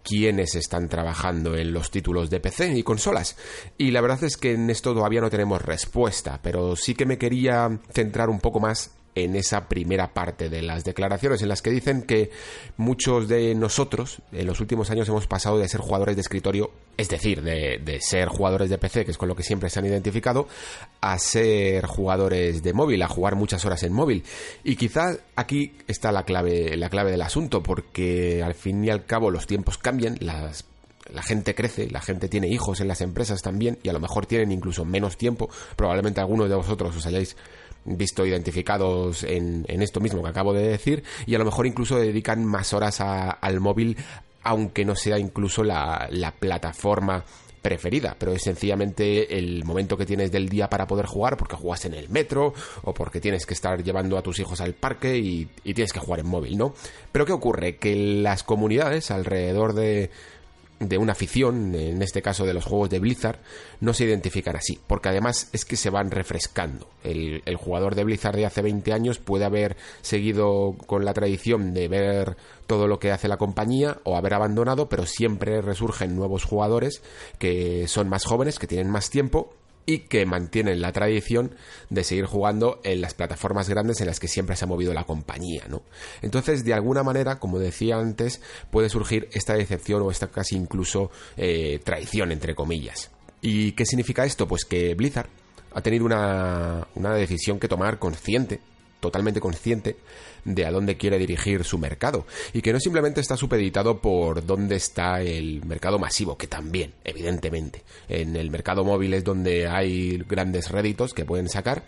quiénes 0.04 0.56
están 0.56 0.90
trabajando 0.90 1.56
en 1.56 1.74
los 1.74 1.90
títulos 1.90 2.30
de 2.30 2.40
PC 2.40 2.78
y 2.78 2.84
consolas. 2.84 3.38
Y 3.78 3.92
la 3.92 4.02
verdad 4.02 4.24
es 4.24 4.38
que 4.38 4.54
en 4.54 4.70
esto 4.70 4.94
todavía 4.94 5.22
no 5.22 5.30
tenemos 5.30 5.62
respuesta, 5.62 6.40
pero 6.42 6.76
sí 6.76 6.94
que 6.94 7.06
me 7.06 7.18
quería 7.18 7.80
centrar 7.92 8.30
un 8.30 8.40
poco 8.40 8.60
más 8.60 8.92
en 9.16 9.36
esa 9.36 9.68
primera 9.68 10.14
parte 10.14 10.50
de 10.50 10.62
las 10.62 10.84
declaraciones 10.84 11.42
en 11.42 11.50
las 11.50 11.62
que 11.62 11.70
dicen 11.70 12.04
que 12.04 12.32
muchos 12.78 13.28
de 13.28 13.54
nosotros 13.56 14.22
en 14.32 14.48
los 14.48 14.60
últimos 14.60 14.90
años 14.90 15.08
hemos 15.10 15.28
pasado 15.28 15.58
de 15.58 15.68
ser 15.68 15.82
jugadores 15.82 16.16
de 16.16 16.22
escritorio, 16.22 16.72
es 16.98 17.10
decir, 17.10 17.42
de, 17.42 18.00
ser 18.02 18.28
jugadores 18.28 18.70
de 18.70 18.78
PC, 18.78 19.06
que 19.06 19.12
es 19.12 19.18
con 19.18 19.30
lo 19.30 19.36
que 19.36 19.44
siempre 19.44 19.70
se 19.70 19.80
han 19.80 19.86
identificado, 19.86 20.48
a 21.02 21.18
ser 21.20 21.86
jugadores 21.86 22.64
de 22.64 22.74
móvil, 22.74 23.02
a 23.02 23.08
jugar 23.08 23.36
muchas 23.36 23.64
horas 23.66 23.84
en 23.84 23.94
móvil. 23.94 24.24
Y 24.64 24.76
quizás 24.76 25.20
aquí 25.36 25.74
está 25.88 26.12
la 26.12 26.24
clave, 26.24 26.76
la 26.78 26.90
clave 26.90 27.12
del 27.12 27.22
asunto, 27.22 27.62
porque 27.62 28.42
al 28.44 28.56
fin 28.56 28.84
y 28.84 28.90
al 28.90 29.06
cabo 29.06 29.32
los 29.32 29.48
tiempos 29.48 29.78
cambian, 29.78 30.18
las 30.20 30.66
la 31.12 31.22
gente 31.22 31.54
crece, 31.54 31.90
la 31.90 32.02
gente 32.02 32.30
tiene 32.30 32.48
hijos 32.48 32.80
en 32.80 32.88
las 32.88 33.02
empresas 33.02 33.42
también 33.42 33.78
y 33.84 33.90
a 33.90 33.94
lo 33.94 34.00
mejor 34.00 34.26
tienen 34.26 34.52
incluso 34.52 34.86
menos 34.86 35.18
tiempo. 35.18 35.50
Probablemente 35.76 36.22
algunos 36.22 36.50
de 36.50 36.56
vosotros 36.56 36.96
os 36.96 37.06
hayáis 37.06 37.36
visto 37.86 38.26
identificados 38.26 39.24
en, 39.24 39.66
esto 39.68 40.00
mismo 40.00 40.24
que 40.24 40.30
acabo 40.30 40.54
de 40.54 40.68
decir 40.68 41.04
y 41.26 41.36
a 41.36 41.40
lo 41.40 41.46
mejor 41.46 41.68
incluso 41.68 41.98
dedican 41.98 42.46
más 42.46 42.74
horas 42.74 43.02
al 43.02 43.60
móvil 43.60 43.98
aunque 44.44 44.86
no 44.86 44.96
sea 44.96 45.18
incluso 45.20 45.64
la, 45.64 46.10
plataforma 46.40 47.24
preferida, 47.62 48.14
pero 48.20 48.34
es 48.34 48.42
sencillamente 48.44 49.38
el 49.38 49.64
momento 49.64 49.96
que 49.96 50.06
tienes 50.06 50.34
del 50.34 50.50
día 50.50 50.70
para 50.70 50.86
poder 50.86 51.06
jugar 51.06 51.38
porque 51.38 51.56
jugas 51.56 51.86
en 51.86 51.94
el 51.94 52.10
metro 52.10 52.54
o 52.84 52.94
porque 52.94 53.22
tienes 53.22 53.46
que 53.46 53.54
estar 53.54 53.82
llevando 53.82 54.18
a 54.18 54.22
tus 54.22 54.40
hijos 54.40 54.60
al 54.60 54.74
parque 54.74 55.18
y, 55.18 55.48
y 55.64 55.74
tienes 55.74 55.94
que 55.94 56.00
jugar 56.00 56.20
en 56.20 56.28
móvil, 56.28 56.58
¿no? 56.58 56.74
Pero 57.14 57.26
¿qué 57.26 57.32
ocurre? 57.32 57.78
Que 57.78 57.96
las 57.96 58.44
comunidades 58.44 59.12
alrededor 59.12 59.74
de, 59.74 60.10
de 60.90 60.98
una 60.98 61.14
afición, 61.14 61.76
en 61.76 62.02
este 62.02 62.22
caso 62.22 62.46
de 62.46 62.54
los 62.54 62.66
juegos 62.66 62.90
de 62.90 63.00
Blizzard, 63.00 63.40
no 63.80 63.94
se 63.94 64.06
identifican 64.06 64.56
así, 64.56 64.80
porque 64.88 65.10
además 65.10 65.50
es 65.54 65.66
que 65.66 65.76
se 65.76 65.90
van 65.90 66.12
refrescando. 66.12 66.88
El, 67.04 67.42
jugador 67.58 67.96
de 67.96 68.04
Blizzard 68.04 68.36
de 68.36 68.46
hace 68.46 68.62
20 68.62 68.94
años 68.94 69.20
puede 69.20 69.46
haber 69.46 69.78
seguido 70.02 70.76
con 70.86 71.06
la 71.06 71.14
tradición 71.14 71.74
de 71.74 71.88
ver 71.88 72.38
todo 72.68 72.88
lo 72.88 73.00
que 73.00 73.12
hace 73.12 73.28
la 73.28 73.38
compañía 73.38 74.00
o 74.04 74.18
haber 74.18 74.34
abandonado, 74.34 74.90
pero 74.90 75.06
siempre 75.06 75.62
resurgen 75.62 76.16
nuevos 76.16 76.44
jugadores 76.44 77.02
que 77.38 77.88
son 77.88 78.10
más 78.10 78.26
jóvenes, 78.26 78.60
que 78.60 78.68
tienen 78.68 78.90
más 78.90 79.10
tiempo 79.10 79.54
y 79.86 80.00
que 80.00 80.26
mantienen 80.26 80.82
la 80.82 80.92
tradición 80.92 81.56
de 81.90 82.04
seguir 82.04 82.26
jugando 82.26 82.80
en 82.84 83.02
las 83.02 83.14
plataformas 83.14 83.70
grandes 83.70 84.00
en 84.02 84.08
las 84.08 84.20
que 84.20 84.28
siempre 84.28 84.56
se 84.56 84.66
ha 84.66 84.68
movido 84.68 84.94
la 84.94 85.04
compañía, 85.04 85.66
¿no? 85.68 85.84
Entonces, 86.22 86.64
de 86.64 86.74
alguna 86.74 87.04
manera, 87.04 87.40
como 87.40 87.60
decía 87.60 87.98
antes, 87.98 88.42
puede 88.72 88.90
surgir 88.90 89.30
esta 89.34 89.56
decepción 89.56 90.02
o 90.02 90.12
esta 90.12 90.28
casi 90.28 90.56
incluso 90.56 91.12
eh, 91.38 91.80
traición, 91.84 92.32
entre 92.32 92.56
comillas. 92.56 93.12
¿Y 93.42 93.74
qué 93.74 93.86
significa 93.86 94.26
esto? 94.26 94.48
Pues 94.48 94.64
que 94.66 94.96
Blizzard 94.96 95.30
ha 95.74 95.82
tenido 95.82 96.06
una, 96.06 96.88
una 96.96 97.14
decisión 97.16 97.60
que 97.60 97.68
tomar 97.68 98.00
consciente 98.00 98.62
totalmente 99.04 99.42
consciente 99.42 99.98
de 100.46 100.66
a 100.66 100.72
dónde 100.72 100.98
quiere 100.98 101.20
dirigir 101.20 101.64
su 101.64 101.78
mercado 101.78 102.26
y 102.54 102.62
que 102.62 102.72
no 102.72 102.80
simplemente 102.80 103.22
está 103.22 103.36
supeditado 103.38 104.00
por 104.00 104.46
dónde 104.46 104.78
está 104.78 105.22
el 105.22 105.64
mercado 105.66 106.00
masivo, 106.00 106.38
que 106.38 106.48
también, 106.48 106.94
evidentemente, 107.04 107.84
en 108.08 108.36
el 108.36 108.50
mercado 108.50 108.84
móvil 108.86 109.14
es 109.14 109.24
donde 109.24 109.68
hay 109.68 110.18
grandes 110.28 110.72
réditos 110.72 111.14
que 111.14 111.26
pueden 111.26 111.50
sacar, 111.50 111.84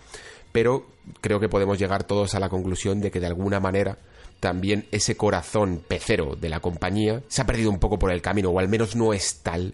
pero 0.52 0.86
creo 1.22 1.40
que 1.40 1.50
podemos 1.50 1.80
llegar 1.80 2.04
todos 2.04 2.36
a 2.36 2.40
la 2.40 2.50
conclusión 2.50 3.00
de 3.00 3.12
que 3.12 3.22
de 3.22 3.28
alguna 3.28 3.60
manera 3.60 3.98
también 4.42 4.86
ese 4.92 5.16
corazón 5.16 5.82
pecero 5.88 6.36
de 6.36 6.50
la 6.50 6.60
compañía 6.60 7.24
se 7.30 7.42
ha 7.42 7.46
perdido 7.46 7.70
un 7.70 7.80
poco 7.80 7.98
por 7.98 8.12
el 8.12 8.22
camino, 8.22 8.50
o 8.50 8.60
al 8.60 8.68
menos 8.68 8.96
no 8.96 9.14
es 9.14 9.40
tal 9.42 9.74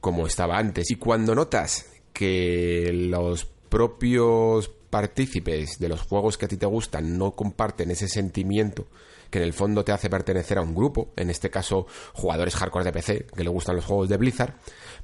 como 0.00 0.26
estaba 0.26 0.58
antes. 0.58 0.90
Y 0.90 0.96
cuando 0.96 1.34
notas 1.34 1.86
que 2.12 2.90
los 2.92 3.46
propios 3.68 4.70
partícipes 4.90 5.78
de 5.78 5.88
los 5.88 6.02
juegos 6.02 6.36
que 6.36 6.46
a 6.46 6.48
ti 6.48 6.56
te 6.56 6.66
gustan 6.66 7.16
no 7.16 7.36
comparten 7.36 7.90
ese 7.90 8.08
sentimiento 8.08 8.86
que 9.30 9.38
en 9.38 9.44
el 9.44 9.52
fondo 9.52 9.84
te 9.84 9.92
hace 9.92 10.10
pertenecer 10.10 10.58
a 10.58 10.62
un 10.62 10.74
grupo, 10.74 11.12
en 11.16 11.30
este 11.30 11.50
caso 11.50 11.86
jugadores 12.12 12.56
hardcore 12.56 12.84
de 12.84 12.92
PC 12.92 13.26
que 13.34 13.44
le 13.44 13.50
gustan 13.50 13.76
los 13.76 13.84
juegos 13.84 14.08
de 14.08 14.16
Blizzard, 14.16 14.54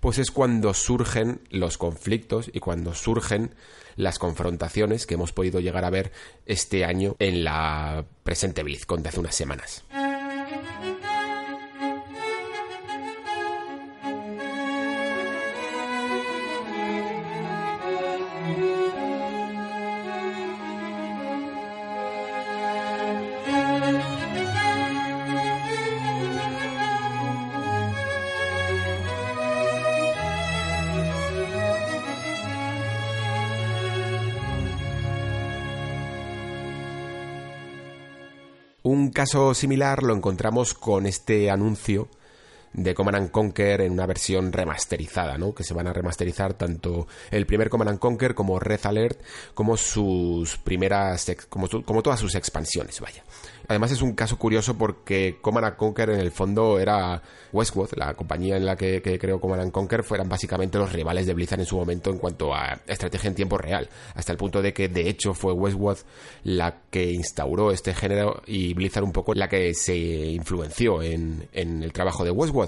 pues 0.00 0.19
es 0.19 0.31
cuando 0.31 0.75
surgen 0.75 1.40
los 1.50 1.78
conflictos 1.78 2.50
y 2.52 2.61
cuando 2.61 2.93
surgen 2.93 3.55
las 3.95 4.19
confrontaciones 4.19 5.07
que 5.07 5.14
hemos 5.14 5.33
podido 5.33 5.61
llegar 5.61 5.85
a 5.85 5.90
ver 5.90 6.12
este 6.45 6.85
año 6.85 7.16
en 7.19 7.45
la 7.45 8.05
presente 8.25 8.62
BlizzCon 8.62 9.02
de 9.02 9.09
hace 9.09 9.21
unas 9.21 9.35
semanas. 9.35 9.85
Caso 39.26 39.54
similar 39.54 40.04
lo 40.04 40.14
encontramos 40.14 40.73
con 40.73 41.04
este 41.04 41.50
anuncio 41.50 42.06
de 42.76 42.95
Command 42.95 43.30
Conquer 43.30 43.80
en 43.80 43.92
una 43.92 44.06
versión 44.06 44.52
remasterizada, 44.52 45.38
¿no? 45.38 45.54
Que 45.54 45.64
se 45.64 45.75
van 45.75 45.87
a 45.87 45.92
remasterizar 45.92 46.54
tanto 46.54 47.09
el 47.30 47.47
primer 47.47 47.71
Command 47.71 47.99
Conquer 47.99 48.35
como 48.35 48.59
Red 48.61 48.80
Alert, 48.85 49.21
como 49.54 49.76
sus 49.76 50.59
primeras, 50.59 51.26
como, 51.49 51.68
como 51.68 52.02
todas 52.02 52.21
sus 52.21 52.35
expansiones, 52.35 53.00
vaya. 53.00 53.25
Además 53.68 53.90
es 53.90 54.02
un 54.02 54.12
caso 54.12 54.38
curioso 54.38 54.76
porque 54.78 55.38
Command 55.40 55.76
Conquer 55.76 56.11
en 56.11 56.21
el 56.21 56.30
fondo 56.30 56.78
era 56.78 57.21
Westwood, 57.52 57.95
la 57.97 58.14
compañía 58.14 58.56
en 58.56 58.64
la 58.64 58.76
que, 58.76 59.02
creó 59.21 59.40
Command 59.40 59.73
Conquer, 59.73 60.04
fueran 60.04 60.28
básicamente 60.28 60.78
los 60.78 60.92
rivales 60.92 61.26
de 61.26 61.35
Blizzard 61.35 61.61
en 61.61 61.66
su 61.66 61.76
momento 61.76 62.11
en 62.11 62.18
cuanto 62.18 62.54
a 62.54 62.80
estrategia 62.87 63.28
en 63.28 63.35
tiempo 63.35 63.59
real, 63.59 63.88
hasta 64.14 64.33
el 64.33 64.38
punto 64.38 64.62
de 64.62 64.73
que 64.73 64.88
de 64.88 65.09
hecho 65.09 65.35
fue 65.35 65.52
Westwood 65.52 65.99
la 66.45 66.83
que 66.90 67.11
instauró 67.11 67.73
este 67.73 67.95
género 67.95 68.42
y 68.47 68.75
Blizzard 68.75 69.04
un 69.04 69.12
poco 69.12 69.35
la 69.35 69.49
que 69.49 69.75
se 69.75 69.97
influenció 69.97 71.02
en, 71.02 71.49
en 71.52 71.83
el 71.83 71.92
trabajo 71.92 72.25
de 72.25 72.30
Westwood. 72.30 72.65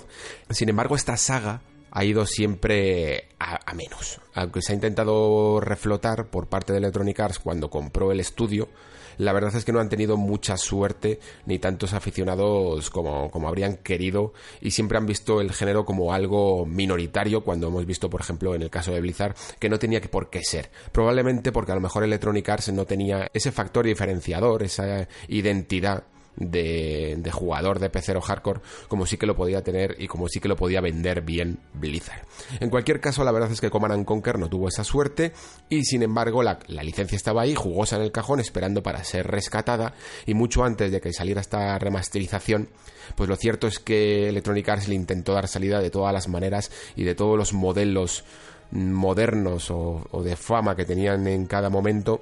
Sin 0.51 0.69
embargo, 0.69 0.97
esta 0.97 1.17
saga 1.17 1.63
ha 1.91 2.05
ido 2.05 2.27
siempre 2.27 3.29
a, 3.39 3.75
menos. 3.75 4.21
Aunque 4.35 4.63
se 4.63 4.73
ha 4.73 4.75
intentado 4.75 5.61
reflotar 5.61 6.27
por 6.27 6.47
parte 6.47 6.73
de 6.73 6.79
Electronic 6.79 7.19
Arts 7.21 7.39
cuando 7.39 7.71
compró 7.71 8.13
el 8.13 8.21
estudio, 8.21 8.69
la 9.17 9.33
verdad 9.33 9.55
es 9.57 9.65
que 9.65 9.73
no 9.73 9.81
han 9.81 9.89
tenido 9.89 10.17
mucha 10.17 10.57
suerte 10.57 11.19
ni 11.45 11.59
tantos 11.59 11.93
aficionados 11.93 12.89
como, 12.91 13.31
como 13.31 13.49
habrían 13.49 13.79
querido 13.79 14.33
y 14.61 14.71
siempre 14.71 14.97
han 14.97 15.07
visto 15.07 15.41
el 15.41 15.53
género 15.53 15.85
como 15.85 16.13
algo 16.13 16.65
minoritario 16.67 17.43
cuando 17.43 17.67
hemos 17.67 17.85
visto, 17.85 18.09
por 18.09 18.21
ejemplo, 18.21 18.55
en 18.55 18.63
el 18.63 18.71
caso 18.71 18.93
de 18.93 19.01
Blizzard, 19.01 19.35
que 19.59 19.69
no 19.69 19.79
tenía 19.79 20.01
por 20.01 20.31
qué 20.31 20.43
ser. 20.45 20.71
Probablemente 20.93 21.51
porque 21.51 21.73
a 21.73 21.75
lo 21.75 21.81
mejor 21.81 22.05
Electronic 22.05 22.49
Arts 22.49 22.73
no 22.73 22.85
tenía 22.85 23.29
ese 23.33 23.51
factor 23.51 23.87
diferenciador, 23.87 24.63
esa 24.63 25.09
identidad 25.27 26.05
de, 26.39 27.31
jugador 27.33 27.79
de 27.79 27.91
pecero 27.91 28.21
hardcore 28.21 28.61
como 28.89 29.07
sí 29.07 29.17
que 29.17 29.27
lo 29.27 29.37
podía 29.37 29.63
tener 29.63 29.97
y 29.99 30.07
como 30.07 30.29
sí 30.29 30.41
que 30.41 30.49
lo 30.49 30.57
podía 30.57 30.81
vender 30.81 31.23
bien 31.23 31.59
Blizzard. 31.75 32.23
En 32.61 32.71
cualquier 32.71 33.01
caso, 33.01 33.25
la 33.25 33.33
verdad 33.33 33.51
es 33.51 33.61
que 33.61 33.71
Command 33.71 34.05
Conquer 34.05 34.39
no 34.39 34.49
tuvo 34.49 34.69
esa 34.69 34.85
suerte 34.85 35.33
y 35.69 35.85
sin 35.85 36.03
embargo 36.03 36.43
la, 36.43 36.59
licencia 36.69 37.17
estaba 37.17 37.43
ahí, 37.43 37.55
jugosa 37.55 37.97
en 37.97 38.03
el 38.03 38.13
cajón, 38.13 38.41
esperando 38.41 38.83
para 38.83 39.05
ser 39.05 39.27
rescatada 39.27 39.95
y 40.27 40.35
mucho 40.35 40.65
antes 40.65 40.93
de 40.93 41.01
que 41.01 41.13
saliera 41.13 41.41
esta 41.41 41.79
remasterización, 41.79 42.69
pues 43.17 43.29
lo 43.29 43.37
cierto 43.37 43.67
es 43.67 43.79
que 43.79 44.29
Electronic 44.29 44.69
Arts 44.69 44.89
le 44.89 44.95
intentó 44.95 45.35
dar 45.35 45.49
salida 45.49 45.81
de 45.81 45.91
todas 45.91 46.13
las 46.13 46.29
maneras 46.29 46.71
y 46.97 47.05
de 47.05 47.15
todos 47.15 47.37
los 47.37 47.53
modelos 47.53 48.25
modernos 48.71 49.71
o 49.71 50.23
de 50.23 50.37
fama 50.37 50.77
que 50.77 50.85
tenían 50.85 51.27
en 51.27 51.47
cada 51.47 51.71
momento 51.71 52.21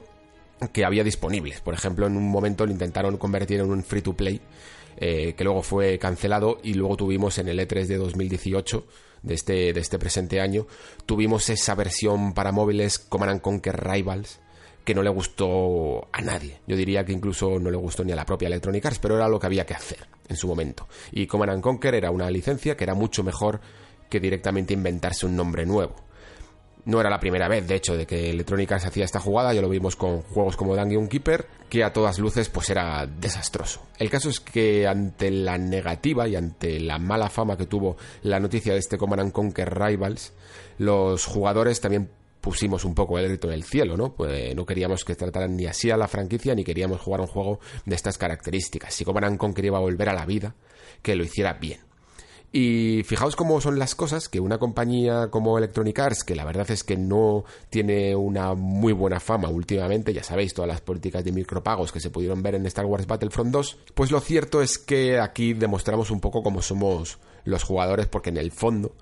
que 0.73 0.85
había 0.85 1.05
disponibles. 1.05 1.61
Por 1.61 1.75
ejemplo, 1.75 2.07
en 2.07 2.17
un 2.17 2.29
momento 2.29 2.67
lo 2.67 2.73
intentaron 2.73 3.17
convertir 3.17 3.61
en 3.61 3.71
un 3.71 3.85
free 3.85 4.03
to 4.03 4.15
play, 4.15 4.41
eh, 4.97 5.35
que 5.37 5.45
luego 5.45 5.63
fue 5.63 5.99
cancelado 5.99 6.59
y 6.63 6.75
luego 6.75 6.97
tuvimos 6.97 7.39
en 7.39 7.49
el 7.49 7.59
E3 7.59 7.87
de 7.87 7.97
2018 7.97 8.87
de 9.23 9.35
este, 9.35 9.73
de 9.73 9.81
este 9.81 9.99
presente 9.99 10.41
año, 10.41 10.67
tuvimos 11.05 11.51
esa 11.51 11.75
versión 11.75 12.33
para 12.33 12.53
móviles 12.53 12.99
Command 12.99 13.41
Conquer 13.41 13.77
Rivals, 13.77 14.41
que 14.85 14.95
no 14.95 15.03
le 15.03 15.11
gustó 15.11 16.09
a 16.13 16.21
nadie. 16.23 16.61
Yo 16.67 16.77
diría 16.77 17.05
que 17.05 17.13
incluso 17.13 17.59
no 17.59 17.71
le 17.71 17.77
gustó 17.77 18.05
ni 18.05 18.13
a 18.13 18.17
la 18.17 18.25
propia 18.25 18.47
Electronic 18.47 18.87
Arts, 18.87 19.01
pero 19.01 19.17
era 19.17 19.29
lo 19.29 19.41
que 19.41 19.47
había 19.47 19.67
que 19.67 19.75
hacer 19.75 20.07
en 20.29 20.37
su 20.37 20.47
momento. 20.47 20.87
Y 21.11 21.27
Command 21.27 21.61
Conquer 21.61 21.97
era 21.97 22.13
una 22.13 22.31
licencia 22.31 22.77
que 22.77 22.85
era 22.85 22.95
mucho 22.95 23.25
mejor 23.25 23.61
que 24.09 24.21
directamente 24.21 24.75
inventarse 24.75 25.27
un 25.27 25.35
nombre 25.35 25.67
nuevo. 25.67 25.97
No 26.87 27.01
era 27.01 27.11
la 27.11 27.19
primera 27.19 27.49
vez, 27.49 27.67
de 27.67 27.75
hecho, 27.75 27.97
de 27.97 28.07
que 28.07 28.31
Electronic 28.31 28.71
Arts 28.71 28.87
hacía 28.87 29.05
esta 29.05 29.19
jugada, 29.19 29.53
ya 29.53 29.61
lo 29.61 29.69
vimos 29.69 29.97
con 29.97 30.23
juegos 30.23 30.57
como 30.57 30.77
Dungeon 30.77 31.09
Keeper, 31.09 31.47
que 31.69 31.83
a 31.83 31.93
todas 31.93 32.21
luces 32.21 32.49
pues 32.49 32.71
era 32.71 33.07
desastroso. 33.07 33.83
El 33.99 34.09
caso 34.09 34.31
es 34.31 34.39
que 34.39 34.87
ante 34.87 35.33
la 35.33 35.59
negativa 35.59 36.29
y 36.29 36.37
ante 36.37 36.79
la 36.79 36.99
mala 36.99 37.29
fama 37.29 37.57
que 37.57 37.67
tuvo 37.67 37.97
la 38.23 38.39
noticia 38.39 38.73
de 38.73 38.79
este 38.79 38.99
Command 38.99 39.33
Conquer 39.33 39.77
Rivals, 39.77 40.33
los 40.79 41.27
jugadores 41.27 41.81
también 41.81 42.09
pusimos 42.41 42.85
un 42.85 42.95
poco 42.95 43.19
el 43.19 43.27
grito 43.27 43.49
en 43.49 43.55
el 43.55 43.65
cielo, 43.65 43.97
¿no? 43.97 44.15
Pues 44.15 44.55
no 44.55 44.65
queríamos 44.65 45.05
que 45.05 45.17
trataran 45.17 45.57
ni 45.57 45.67
así 45.67 45.91
a 45.91 45.97
la 45.97 46.07
franquicia 46.07 46.55
ni 46.55 46.63
queríamos 46.63 47.01
jugar 47.01 47.21
un 47.21 47.27
juego 47.27 47.59
de 47.85 47.97
estas 47.97 48.17
características. 48.17 48.95
Si 48.95 49.05
Command 49.05 49.37
Conquer 49.37 49.65
iba 49.65 49.79
a 49.79 49.81
volver 49.81 50.09
a 50.11 50.15
la 50.15 50.25
vida, 50.25 50.55
que 51.03 51.17
lo 51.17 51.25
hiciera 51.25 51.55
bien. 51.55 51.86
Y 52.59 53.03
fijaos 53.03 53.37
cómo 53.37 53.61
son 53.61 53.79
las 53.79 53.95
cosas, 53.95 54.31
que 54.31 54.41
una 54.41 54.57
compañía 54.57 55.29
como 55.29 55.59
Electronic 55.59 55.99
Arts, 55.99 56.25
que 56.25 56.35
la 56.35 56.47
verdad 56.47 56.71
es 56.71 56.85
que 56.85 56.97
no 56.97 57.45
tiene 57.69 58.17
una 58.17 58.55
muy 58.55 58.95
buena 58.95 59.21
fama 59.21 59.51
últimamente, 59.51 60.15
ya 60.15 60.23
sabéis, 60.23 60.55
todas 60.55 60.69
las 60.71 60.81
políticas 60.81 61.23
de 61.23 61.33
micropagos 61.33 61.93
que 61.93 62.01
se 62.01 62.09
pudieron 62.09 62.43
ver 62.43 62.55
en 62.55 62.65
Star 62.65 62.87
Wars 62.87 63.07
Battlefront 63.07 63.51
2, 63.53 63.79
pues 63.93 64.11
lo 64.11 64.21
cierto 64.21 64.63
es 64.63 64.79
que 64.79 65.21
aquí 65.21 65.53
demostramos 65.53 66.11
un 66.11 66.21
poco 66.21 66.43
cómo 66.43 66.63
somos 66.63 67.19
los 67.45 67.63
jugadores, 67.63 68.07
porque 68.07 68.31
en 68.31 68.39
el 68.39 68.51
fondo 68.53 68.95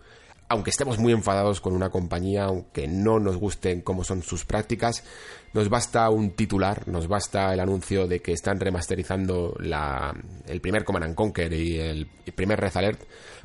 aunque 0.49 0.70
estemos 0.70 0.99
muy 0.99 1.12
enfadados 1.12 1.61
con 1.61 1.75
una 1.75 1.90
compañía, 1.90 2.44
aunque 2.44 2.87
no 2.87 3.18
nos 3.18 3.37
gusten 3.37 3.80
cómo 3.80 4.04
son 4.04 4.23
sus 4.23 4.44
prácticas, 4.44 5.02
nos 5.52 5.68
basta 5.68 6.08
un 6.11 6.32
titular, 6.32 6.87
nos 6.87 7.08
basta 7.08 7.52
el 7.52 7.61
anuncio 7.61 8.06
de 8.06 8.20
que 8.20 8.32
están 8.32 8.61
remasterizando 8.61 9.56
el 10.46 10.61
primer 10.61 10.84
Command 10.84 11.14
Conquer 11.14 11.52
y 11.52 11.80
el, 11.80 12.06
primer 12.34 12.61
Red 12.61 12.76
Alert 12.76 13.00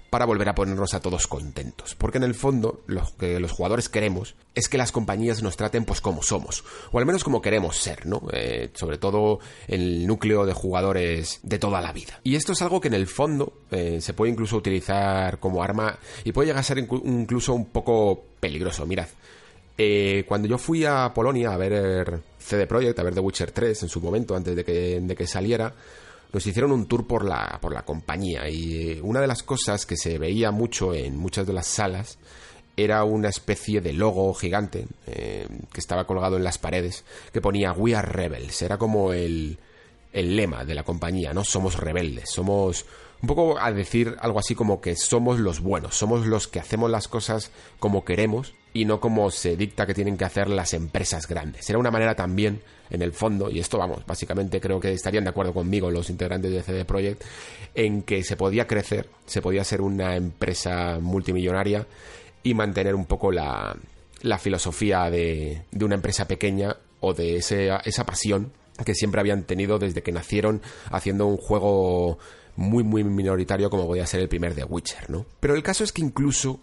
para 0.09 0.25
volver 0.25 0.49
a 0.49 0.55
ponernos 0.55 0.93
a 0.93 0.99
todos 0.99 1.27
contentos. 1.27 1.95
Porque 1.95 2.17
en 2.17 2.23
el 2.23 2.35
fondo 2.35 2.81
lo 2.87 3.03
que 3.17 3.39
los 3.39 3.51
jugadores 3.51 3.89
queremos 3.89 4.35
es 4.55 4.69
que 4.69 4.77
las 4.77 4.91
compañías 4.91 5.43
nos 5.43 5.57
traten 5.57 5.85
pues 5.85 6.01
como 6.01 6.23
somos, 6.23 6.63
o 6.91 6.99
al 6.99 7.05
menos 7.05 7.23
como 7.23 7.41
queremos 7.41 7.77
ser, 7.77 8.05
¿no? 8.05 8.23
Eh, 8.33 8.69
sobre 8.73 8.97
todo 8.97 9.39
el 9.67 10.05
núcleo 10.07 10.45
de 10.45 10.53
jugadores 10.53 11.39
de 11.43 11.59
toda 11.59 11.81
la 11.81 11.93
vida. 11.93 12.19
Y 12.23 12.35
esto 12.35 12.53
es 12.53 12.61
algo 12.61 12.81
que 12.81 12.87
en 12.87 12.95
el 12.95 13.07
fondo 13.07 13.53
eh, 13.71 13.99
se 14.01 14.13
puede 14.13 14.31
incluso 14.31 14.57
utilizar 14.57 15.39
como 15.39 15.63
arma 15.63 15.97
y 16.23 16.31
puede 16.31 16.47
llegar 16.47 16.61
a 16.61 16.63
ser 16.63 16.79
incluso 16.79 17.53
un 17.53 17.65
poco 17.65 18.23
peligroso. 18.39 18.85
Mirad, 18.85 19.07
eh, 19.77 20.25
cuando 20.27 20.47
yo 20.47 20.57
fui 20.57 20.83
a 20.83 21.13
Polonia 21.13 21.53
a 21.53 21.57
ver 21.57 22.19
CD 22.37 22.67
Projekt, 22.67 22.99
a 22.99 23.03
ver 23.03 23.13
The 23.13 23.21
Witcher 23.21 23.51
3 23.51 23.83
en 23.83 23.89
su 23.89 24.01
momento, 24.01 24.35
antes 24.35 24.55
de 24.55 24.65
que, 24.65 24.99
de 25.01 25.15
que 25.15 25.25
saliera, 25.27 25.73
nos 26.31 26.45
hicieron 26.45 26.71
un 26.71 26.85
tour 26.85 27.07
por 27.07 27.25
la, 27.25 27.57
por 27.61 27.73
la 27.73 27.83
compañía 27.83 28.49
y 28.49 28.91
eh, 28.91 29.01
una 29.01 29.21
de 29.21 29.27
las 29.27 29.43
cosas 29.43 29.85
que 29.85 29.97
se 29.97 30.17
veía 30.17 30.51
mucho 30.51 30.93
en 30.93 31.17
muchas 31.17 31.47
de 31.47 31.53
las 31.53 31.67
salas 31.67 32.19
era 32.77 33.03
una 33.03 33.29
especie 33.29 33.81
de 33.81 33.93
logo 33.93 34.33
gigante 34.33 34.87
eh, 35.07 35.47
que 35.71 35.79
estaba 35.79 36.05
colgado 36.05 36.37
en 36.37 36.43
las 36.43 36.57
paredes 36.57 37.03
que 37.33 37.41
ponía 37.41 37.73
We 37.73 37.95
are 37.95 38.07
Rebels. 38.07 38.61
Era 38.61 38.77
como 38.77 39.11
el, 39.11 39.57
el 40.13 40.35
lema 40.35 40.63
de 40.63 40.75
la 40.75 40.83
compañía, 40.83 41.33
¿no? 41.33 41.43
Somos 41.43 41.77
rebeldes, 41.77 42.29
somos 42.29 42.85
un 43.21 43.27
poco 43.27 43.59
a 43.59 43.71
decir 43.73 44.15
algo 44.21 44.39
así 44.39 44.55
como 44.55 44.79
que 44.79 44.95
somos 44.95 45.39
los 45.39 45.59
buenos, 45.59 45.95
somos 45.95 46.25
los 46.25 46.47
que 46.47 46.59
hacemos 46.59 46.89
las 46.89 47.07
cosas 47.07 47.51
como 47.79 48.05
queremos 48.05 48.53
y 48.73 48.85
no 48.85 48.99
como 48.99 49.31
se 49.31 49.55
dicta 49.55 49.85
que 49.85 49.93
tienen 49.93 50.17
que 50.17 50.25
hacer 50.25 50.49
las 50.49 50.73
empresas 50.73 51.27
grandes. 51.27 51.69
Era 51.69 51.79
una 51.79 51.91
manera 51.91 52.15
también, 52.15 52.61
en 52.89 53.01
el 53.01 53.13
fondo, 53.13 53.49
y 53.49 53.59
esto 53.59 53.77
vamos, 53.77 54.05
básicamente 54.05 54.61
creo 54.61 54.79
que 54.79 54.91
estarían 54.91 55.23
de 55.23 55.31
acuerdo 55.31 55.53
conmigo 55.53 55.91
los 55.91 56.09
integrantes 56.09 56.51
de 56.51 56.63
CD 56.63 56.85
Projekt, 56.85 57.23
en 57.75 58.03
que 58.03 58.23
se 58.23 58.35
podía 58.35 58.67
crecer, 58.67 59.09
se 59.25 59.41
podía 59.41 59.63
ser 59.63 59.81
una 59.81 60.15
empresa 60.15 60.99
multimillonaria 61.01 61.87
y 62.43 62.53
mantener 62.53 62.95
un 62.95 63.05
poco 63.05 63.31
la, 63.31 63.75
la 64.21 64.37
filosofía 64.37 65.09
de, 65.09 65.63
de 65.71 65.85
una 65.85 65.95
empresa 65.95 66.27
pequeña 66.27 66.77
o 66.99 67.13
de 67.13 67.37
ese, 67.37 67.69
esa 67.85 68.05
pasión 68.05 68.51
que 68.85 68.95
siempre 68.95 69.19
habían 69.19 69.43
tenido 69.43 69.77
desde 69.79 70.03
que 70.03 70.11
nacieron 70.11 70.61
haciendo 70.91 71.25
un 71.25 71.37
juego 71.37 72.17
muy 72.55 72.83
muy 72.83 73.03
minoritario 73.03 73.69
como 73.69 73.87
podía 73.87 74.05
ser 74.05 74.21
el 74.21 74.29
primer 74.29 74.53
The 74.53 74.65
Witcher, 74.65 75.09
¿no? 75.09 75.25
Pero 75.39 75.55
el 75.55 75.63
caso 75.63 75.83
es 75.83 75.91
que 75.91 76.01
incluso 76.01 76.59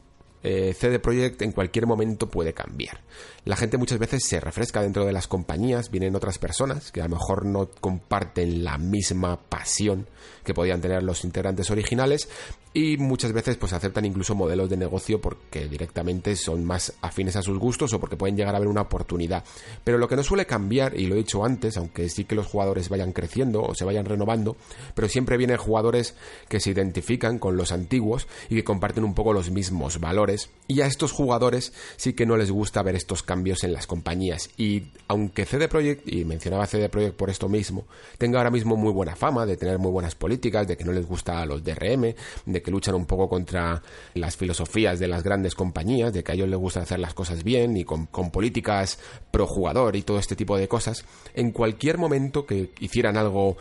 eh, 0.47 0.75
CD 0.75 1.01
Projekt 1.01 1.43
en 1.43 1.51
cualquier 1.51 1.87
momento 1.87 2.29
puede 2.29 2.55
cambiar. 2.55 3.01
La 3.45 3.57
gente 3.57 3.79
muchas 3.79 3.99
veces 3.99 4.25
se 4.25 4.39
refresca 4.39 4.81
dentro 4.81 5.05
de 5.05 5.13
las 5.13 5.27
compañías, 5.27 5.91
vienen 5.91 6.15
otras 6.15 6.39
personas 6.39 6.93
que 6.93 7.01
a 7.01 7.09
lo 7.09 7.17
mejor 7.17 7.45
no 7.45 7.69
comparten 7.81 8.63
la 8.63 8.79
misma 8.79 9.41
pasión 9.49 10.07
que 10.45 10.55
podían 10.55 10.81
tener 10.81 11.03
los 11.03 11.25
integrantes 11.25 11.71
originales 11.71 12.29
y 12.77 12.99
muchas 12.99 13.33
veces 13.33 13.57
pues 13.57 13.73
aceptan 13.73 14.05
incluso 14.05 14.35
modelos 14.35 14.69
de 14.69 14.77
negocio 14.77 15.19
porque 15.19 15.67
directamente 15.67 16.37
son 16.37 16.63
más 16.63 16.93
afines 17.01 17.35
a 17.35 17.41
sus 17.41 17.59
gustos 17.59 17.95
o 17.95 17.99
porque 17.99 18.19
pueden 18.19 18.37
llegar 18.37 18.55
a 18.55 18.59
ver 18.59 18.69
una 18.69 18.83
oportunidad. 18.83 19.45
Pero 19.83 19.97
lo 19.97 20.09
que 20.09 20.17
no 20.17 20.23
suele 20.23 20.45
cambiar, 20.45 20.95
y 20.95 21.07
lo 21.07 21.15
he 21.15 21.19
dicho 21.19 21.43
antes, 21.43 21.79
aunque 21.79 22.11
sí 22.11 22.25
que 22.25 22.35
los 22.35 22.47
jugadores 22.47 22.91
vayan 22.91 23.13
creciendo 23.13 23.63
o 23.63 23.75
se 23.75 23.87
vayan 23.87 24.05
renovando, 24.05 24.59
pero 24.95 25.09
siempre 25.09 25.39
vienen 25.39 25.57
jugadores 25.57 26.17
que 26.51 26.61
se 26.61 26.71
identifican 26.71 27.39
con 27.39 27.57
los 27.57 27.73
antiguos 27.73 28.29
y 28.51 28.57
que 28.57 28.65
comparten 28.65 29.05
un 29.05 29.15
poco 29.15 29.33
los 29.33 29.51
mismos 29.51 29.99
valores. 29.99 30.36
Y 30.69 30.81
a 30.81 30.87
estos 30.87 31.13
jugadores 31.13 31.73
sí 31.97 32.13
que 32.15 32.27
no 32.27 32.37
les 32.37 32.51
gusta 32.51 32.83
ver 32.83 32.97
estos 32.97 33.23
cambios 33.23 33.63
en 33.63 33.73
las 33.73 33.87
compañías. 33.87 34.51
Y 34.57 34.85
aunque 35.07 35.45
CD 35.45 35.69
Projekt, 35.69 36.09
y 36.09 36.25
mencionaba 36.25 36.67
CD 36.67 36.89
Projekt 36.89 37.17
por 37.17 37.31
esto 37.31 37.49
mismo, 37.49 37.85
tenga 38.19 38.39
ahora 38.39 38.51
mismo 38.51 38.77
muy 38.77 38.93
buena 38.93 39.15
fama 39.15 39.47
de 39.47 39.57
tener 39.57 39.79
muy 39.79 39.93
buenas 39.93 40.15
políticas, 40.17 40.67
de 40.67 40.77
que 40.77 40.85
no 40.85 40.93
les 40.93 41.07
gusta 41.07 41.41
a 41.41 41.47
los 41.47 41.63
DRM, 41.63 42.15
de 42.47 42.63
que 42.63 42.71
luchan 42.71 42.97
un 42.97 43.07
poco 43.07 43.29
contra 43.29 43.81
las 44.15 44.37
filosofías 44.37 44.99
de 44.99 45.09
las 45.09 45.23
grandes 45.23 45.55
compañías, 45.55 46.13
de 46.13 46.25
que 46.25 46.33
a 46.33 46.35
ellos 46.35 46.49
les 46.49 46.59
gusta 46.59 46.81
hacer 46.81 46.99
las 46.99 47.15
cosas 47.15 47.45
bien 47.45 47.77
y 47.77 47.85
con, 47.85 48.07
políticas 48.07 48.99
pro 49.31 49.47
jugador 49.47 49.97
y 49.97 50.03
todo 50.03 50.19
este 50.19 50.37
tipo 50.37 50.57
de 50.57 50.69
cosas, 50.69 51.05
en 51.35 51.53
cualquier 51.53 51.99
momento 51.99 52.45
que 52.45 52.71
hicieran 52.81 53.17
algo 53.17 53.57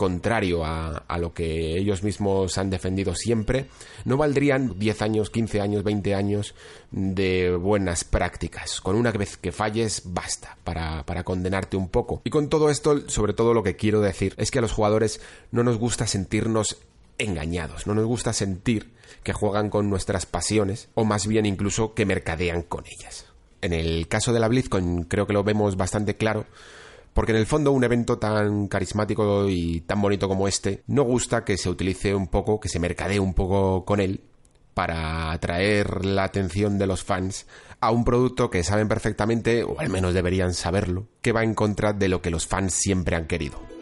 contrario 0.00 0.64
a, 0.64 1.18
lo 1.18 1.34
que 1.34 1.76
ellos 1.76 2.02
mismos 2.02 2.56
han 2.56 2.70
defendido 2.70 3.14
siempre, 3.14 3.66
no 4.06 4.16
valdrían 4.16 4.78
10 4.78 5.02
años, 5.02 5.28
15 5.28 5.60
años, 5.60 5.84
20 5.84 6.14
años 6.14 6.54
de 6.90 7.54
buenas 7.54 8.04
prácticas. 8.04 8.80
Con 8.80 8.96
una 8.96 9.12
vez 9.12 9.36
que 9.36 9.52
falles, 9.52 10.00
basta 10.06 10.56
para, 10.64 11.04
para 11.04 11.22
condenarte 11.22 11.76
un 11.76 11.90
poco. 11.90 12.22
Y 12.24 12.30
con 12.30 12.48
todo 12.48 12.70
esto, 12.70 13.10
sobre 13.10 13.34
todo 13.34 13.52
lo 13.52 13.62
que 13.62 13.76
quiero 13.76 14.00
decir 14.00 14.32
es 14.38 14.50
que 14.50 14.60
a 14.60 14.62
los 14.62 14.72
jugadores 14.72 15.20
no 15.50 15.64
nos 15.64 15.76
gusta 15.76 16.06
sentirnos 16.06 16.78
engañados, 17.18 17.86
no 17.86 17.92
nos 17.92 18.06
gusta 18.06 18.32
sentir 18.32 18.94
que 19.22 19.34
juegan 19.34 19.68
con 19.68 19.90
nuestras 19.90 20.24
pasiones 20.24 20.88
o 20.94 21.04
más 21.04 21.26
bien 21.26 21.44
incluso 21.44 21.92
que 21.92 22.06
mercadean 22.06 22.62
con 22.62 22.84
ellas. 22.86 23.26
En 23.60 23.74
el 23.74 24.08
caso 24.08 24.32
de 24.32 24.40
la 24.40 24.48
BlizzCon 24.48 25.02
creo 25.02 25.26
que 25.26 25.34
lo 25.34 25.44
vemos 25.44 25.76
bastante 25.76 26.16
claro 26.16 26.46
porque 27.14 27.32
en 27.32 27.38
el 27.38 27.46
fondo 27.46 27.72
un 27.72 27.84
evento 27.84 28.18
tan 28.18 28.68
carismático 28.68 29.48
y 29.48 29.80
tan 29.82 30.00
bonito 30.00 30.28
como 30.28 30.48
este 30.48 30.82
no 30.86 31.02
gusta 31.02 31.44
que 31.44 31.56
se 31.56 31.68
utilice 31.68 32.14
un 32.14 32.28
poco, 32.28 32.60
que 32.60 32.68
se 32.68 32.78
mercadee 32.78 33.20
un 33.20 33.34
poco 33.34 33.84
con 33.84 34.00
él 34.00 34.20
para 34.74 35.32
atraer 35.32 36.04
la 36.04 36.24
atención 36.24 36.78
de 36.78 36.86
los 36.86 37.04
fans 37.04 37.46
a 37.80 37.90
un 37.90 38.04
producto 38.04 38.50
que 38.50 38.62
saben 38.62 38.88
perfectamente, 38.88 39.64
o 39.64 39.80
al 39.80 39.88
menos 39.88 40.14
deberían 40.14 40.54
saberlo, 40.54 41.06
que 41.22 41.32
va 41.32 41.42
en 41.42 41.54
contra 41.54 41.92
de 41.92 42.08
lo 42.08 42.22
que 42.22 42.30
los 42.30 42.46
fans 42.46 42.74
siempre 42.74 43.16
han 43.16 43.26
querido. 43.26 43.79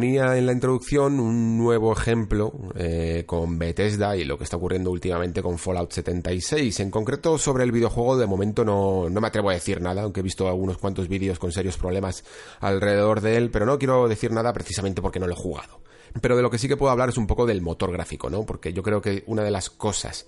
Ponía 0.00 0.38
en 0.38 0.46
la 0.46 0.52
introducción 0.52 1.20
un 1.20 1.58
nuevo 1.58 1.92
ejemplo 1.92 2.54
eh, 2.74 3.24
con 3.26 3.58
Bethesda 3.58 4.16
y 4.16 4.24
lo 4.24 4.38
que 4.38 4.44
está 4.44 4.56
ocurriendo 4.56 4.90
últimamente 4.90 5.42
con 5.42 5.58
Fallout 5.58 5.92
76. 5.92 6.80
En 6.80 6.90
concreto 6.90 7.36
sobre 7.36 7.64
el 7.64 7.70
videojuego 7.70 8.16
de 8.16 8.26
momento 8.26 8.64
no, 8.64 9.10
no 9.10 9.20
me 9.20 9.26
atrevo 9.26 9.50
a 9.50 9.52
decir 9.52 9.82
nada, 9.82 10.00
aunque 10.00 10.20
he 10.20 10.22
visto 10.22 10.48
algunos 10.48 10.78
cuantos 10.78 11.06
vídeos 11.06 11.38
con 11.38 11.52
serios 11.52 11.76
problemas 11.76 12.24
alrededor 12.60 13.20
de 13.20 13.36
él, 13.36 13.50
pero 13.50 13.66
no 13.66 13.78
quiero 13.78 14.08
decir 14.08 14.32
nada 14.32 14.54
precisamente 14.54 15.02
porque 15.02 15.20
no 15.20 15.26
lo 15.26 15.34
he 15.34 15.36
jugado. 15.36 15.82
Pero 16.22 16.34
de 16.34 16.40
lo 16.40 16.48
que 16.48 16.56
sí 16.56 16.66
que 16.66 16.78
puedo 16.78 16.90
hablar 16.90 17.10
es 17.10 17.18
un 17.18 17.26
poco 17.26 17.44
del 17.44 17.60
motor 17.60 17.92
gráfico, 17.92 18.30
¿no? 18.30 18.46
Porque 18.46 18.72
yo 18.72 18.82
creo 18.82 19.02
que 19.02 19.22
una 19.26 19.42
de 19.42 19.50
las 19.50 19.68
cosas 19.68 20.26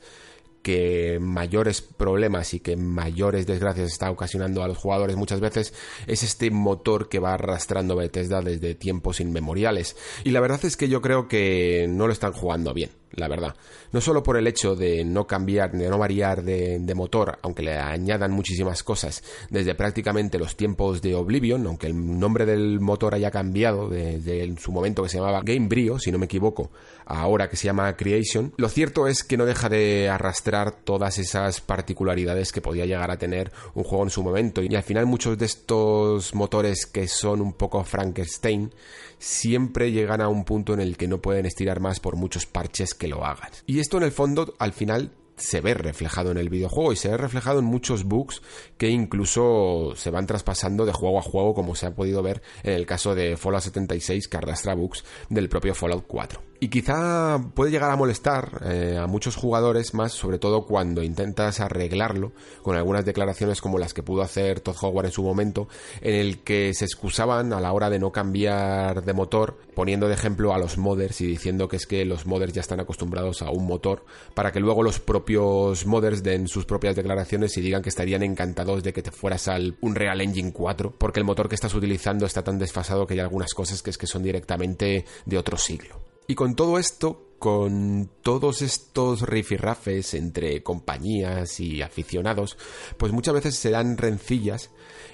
que 0.63 1.19
mayores 1.21 1.83
problemas 1.83 2.55
y 2.55 2.61
que 2.61 2.77
mayores 2.77 3.47
desgracias 3.47 3.91
está 3.91 4.11
ocasionando 4.11 4.63
a 4.63 4.69
los 4.69 4.79
jugadores 4.79 5.17
muchas 5.17 5.41
veces 5.41 5.75
es 6.07 6.23
este 6.23 6.51
motor 6.51 7.09
que 7.09 7.19
va 7.19 7.35
arrastrando 7.35 7.97
Bethesda 7.97 8.41
desde 8.41 8.75
tiempos 8.75 9.21
inmemoriales. 9.21 9.97
Y 10.25 10.31
la 10.31 10.41
verdad 10.41 10.65
es 10.65 10.77
que 10.77 10.89
yo 10.89 11.03
creo 11.03 11.29
que 11.29 11.87
no 11.89 12.07
lo 12.07 12.13
están 12.13 12.33
jugando 12.33 12.73
bien. 12.73 13.02
La 13.15 13.29
verdad. 13.29 13.55
No 13.93 14.01
solo 14.01 14.23
por 14.23 14.37
el 14.37 14.47
hecho 14.47 14.75
de 14.75 15.05
no 15.05 15.27
cambiar, 15.27 15.73
de 15.73 15.89
no 15.89 15.99
variar 15.99 16.43
de, 16.43 16.93
motor, 16.95 17.39
aunque 17.43 17.63
le 17.63 17.77
añadan 17.77 18.33
muchísimas 18.33 18.83
cosas, 18.83 19.23
desde 19.51 19.75
prácticamente 19.75 20.39
los 20.39 20.57
tiempos 20.57 21.01
de 21.03 21.15
Oblivion, 21.15 21.67
aunque 21.67 21.87
el 21.87 22.19
nombre 22.19 22.47
del 22.47 22.81
motor 22.81 23.15
haya 23.15 23.31
cambiado 23.31 23.89
desde 23.89 24.45
en 24.45 24.59
su 24.59 24.73
momento 24.73 25.03
que 25.03 25.09
se 25.09 25.19
llamaba 25.19 25.43
Game 25.43 25.69
Brio, 25.69 25.99
si 25.99 26.13
no 26.13 26.19
me 26.19 26.27
equivoco, 26.27 26.71
ahora 27.07 27.49
que 27.49 27.57
se 27.57 27.67
llama 27.67 27.97
Creation, 27.97 28.53
lo 28.57 28.69
cierto 28.69 29.07
es 29.07 29.25
que 29.25 29.37
no 29.37 29.47
deja 29.47 29.69
de 29.69 30.09
arrastrar 30.09 30.73
todas 30.73 31.19
esas 31.19 31.61
particularidades 31.61 32.53
que 32.53 32.61
podía 32.61 32.87
llegar 32.87 33.11
a 33.11 33.19
tener 33.19 33.53
un 33.75 33.85
juego 33.85 34.05
en 34.05 34.11
su 34.11 34.23
momento. 34.23 34.63
Y 34.63 34.75
al 34.75 34.83
final 34.83 35.07
muchos 35.07 35.39
de 35.39 35.47
estos 35.47 36.35
motores 36.35 36.87
que 36.87 37.09
son 37.09 37.41
un 37.41 37.53
poco 37.53 37.85
Frankenstein 37.85 38.73
siempre 39.19 39.93
llegan 39.93 40.21
a 40.21 40.29
un 40.29 40.45
punto 40.45 40.75
en 40.75 40.81
el 40.81 40.97
que 40.97 41.07
no 41.07 41.19
pueden 41.19 41.47
estirar 41.47 41.79
más 41.81 42.01
por 42.01 42.17
muchos 42.17 42.45
parches 42.45 42.95
lo 43.09 43.25
hagan. 43.25 43.51
Y 43.67 43.81
esto 43.81 43.97
en 43.97 44.05
el 44.05 44.13
fondo 44.13 44.55
al 44.59 44.73
final 44.73 45.13
se 45.37 45.61
ve 45.61 45.75
reflejado 45.75 46.31
en 46.31 46.39
el 46.39 46.51
videojuego 46.51 46.93
y 46.93 46.97
se 46.97 47.09
ve 47.09 47.17
reflejado 47.17 47.59
en 47.59 47.65
muchos 47.65 48.05
bugs 48.05 48.43
que 48.77 48.91
incluso 48.91 49.95
se 49.97 50.11
van 50.11 50.27
traspasando 50.27 50.85
de 50.85 50.93
juego 50.93 51.19
a 51.19 51.23
juego 51.23 51.55
como 51.55 51.75
se 51.75 51.87
ha 51.87 51.95
podido 51.95 52.23
ver 52.23 52.43
en 52.63 52.75
el 52.75 52.87
caso 52.87 53.15
de 53.15 53.37
Fallout 53.37 53.63
76 53.63 54.29
que 54.29 54.37
arrastra 54.37 54.75
bugs 54.75 55.05
del 55.31 55.49
propio 55.49 55.75
Fallout 55.75 56.05
4 56.07 56.52
y 56.63 56.69
quizá 56.69 57.45
puede 57.57 57.73
llegar 57.73 57.91
a 57.91 57.97
molestar 57.97 58.63
eh, 58.65 58.97
a 58.97 59.09
muchos 59.09 59.35
jugadores 59.35 59.95
más, 59.95 60.13
sobre 60.13 60.39
todo 60.39 60.65
cuando 60.65 61.03
intentas 61.03 61.59
arreglarlo 61.59 62.31
con 62.63 62.77
algunas 62.77 63.05
declaraciones 63.05 63.61
como 63.61 63.81
las 63.81 63.93
que 63.93 64.05
pudo 64.05 64.23
hacer 64.23 64.61
Todd 64.61 64.77
Howard 64.81 65.07
en 65.07 65.11
su 65.11 65.25
momento, 65.25 65.67
en 66.03 66.15
el 66.15 66.39
que 66.45 66.73
se 66.73 66.85
excusaban 66.85 67.53
a 67.53 67.61
la 67.61 67.73
hora 67.73 67.91
de 67.91 67.99
no 67.99 68.13
cambiar 68.13 69.05
de 69.05 69.13
motor, 69.13 69.59
poniendo 69.75 70.07
de 70.07 70.15
ejemplo 70.15 70.55
a 70.55 70.59
los 70.59 70.79
modders 70.79 71.21
y 71.21 71.27
diciendo 71.27 71.67
que 71.67 71.75
es 71.75 71.87
que 71.89 72.05
los 72.05 72.27
modders 72.27 72.53
ya 72.53 72.61
están 72.61 72.79
acostumbrados 72.79 73.43
a 73.43 73.51
un 73.51 73.67
motor, 73.67 74.05
para 74.33 74.53
que 74.53 74.61
luego 74.61 74.85
los 74.85 75.01
propios 75.01 75.85
modders 75.85 76.23
den 76.23 76.47
sus 76.47 76.65
propias 76.65 76.95
declaraciones 76.95 77.57
y 77.57 77.61
digan 77.61 77.83
que 77.83 77.89
estarían 77.89 78.23
encantados 78.23 78.85
de 78.85 78.93
que 78.93 79.03
te 79.03 79.11
fueras 79.11 79.49
al 79.49 79.77
Unreal 79.81 80.21
Engine 80.21 80.53
4, 80.53 80.95
porque 80.97 81.19
el 81.19 81.27
motor 81.27 81.49
que 81.49 81.57
estás 81.57 81.75
utilizando 81.75 82.25
está 82.25 82.45
tan 82.45 82.61
desfasado 82.61 83.05
que 83.05 83.15
hay 83.15 83.21
algunas 83.21 83.53
cosas 83.53 83.83
que 83.83 83.91
es 83.91 83.99
que 83.99 84.07
son 84.07 84.23
directamente 84.23 85.05
de 85.27 85.39
otro 85.39 85.57
siglo. 85.57 86.12
Y 86.27 86.35
con 86.35 86.55
todo 86.55 86.79
esto, 86.79 87.33
con 87.39 88.09
todos 88.23 88.63
estos 88.63 89.23
rifirrafes 89.23 90.15
entre 90.15 90.63
compañías 90.63 91.59
y 91.59 91.83
aficionados, 91.83 92.57
pues 92.97 93.13
muchas 93.13 93.35
veces 93.35 93.57
se 93.57 93.71
dan 93.71 93.97
rencillas 93.99 94.71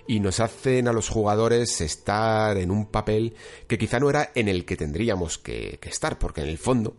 y 0.06 0.20
nos 0.20 0.40
hacen 0.40 0.88
a 0.88 0.92
los 0.92 1.08
jugadores 1.08 1.80
estar 1.80 2.58
en 2.58 2.70
un 2.70 2.86
papel 2.86 3.34
que 3.66 3.78
quizá 3.78 3.98
no 3.98 4.10
era 4.10 4.30
en 4.34 4.48
el 4.48 4.64
que 4.64 4.76
tendríamos 4.76 5.38
que, 5.38 5.78
estar, 5.82 6.18
porque 6.18 6.42
en 6.42 6.48
el 6.48 6.58
fondo 6.58 6.96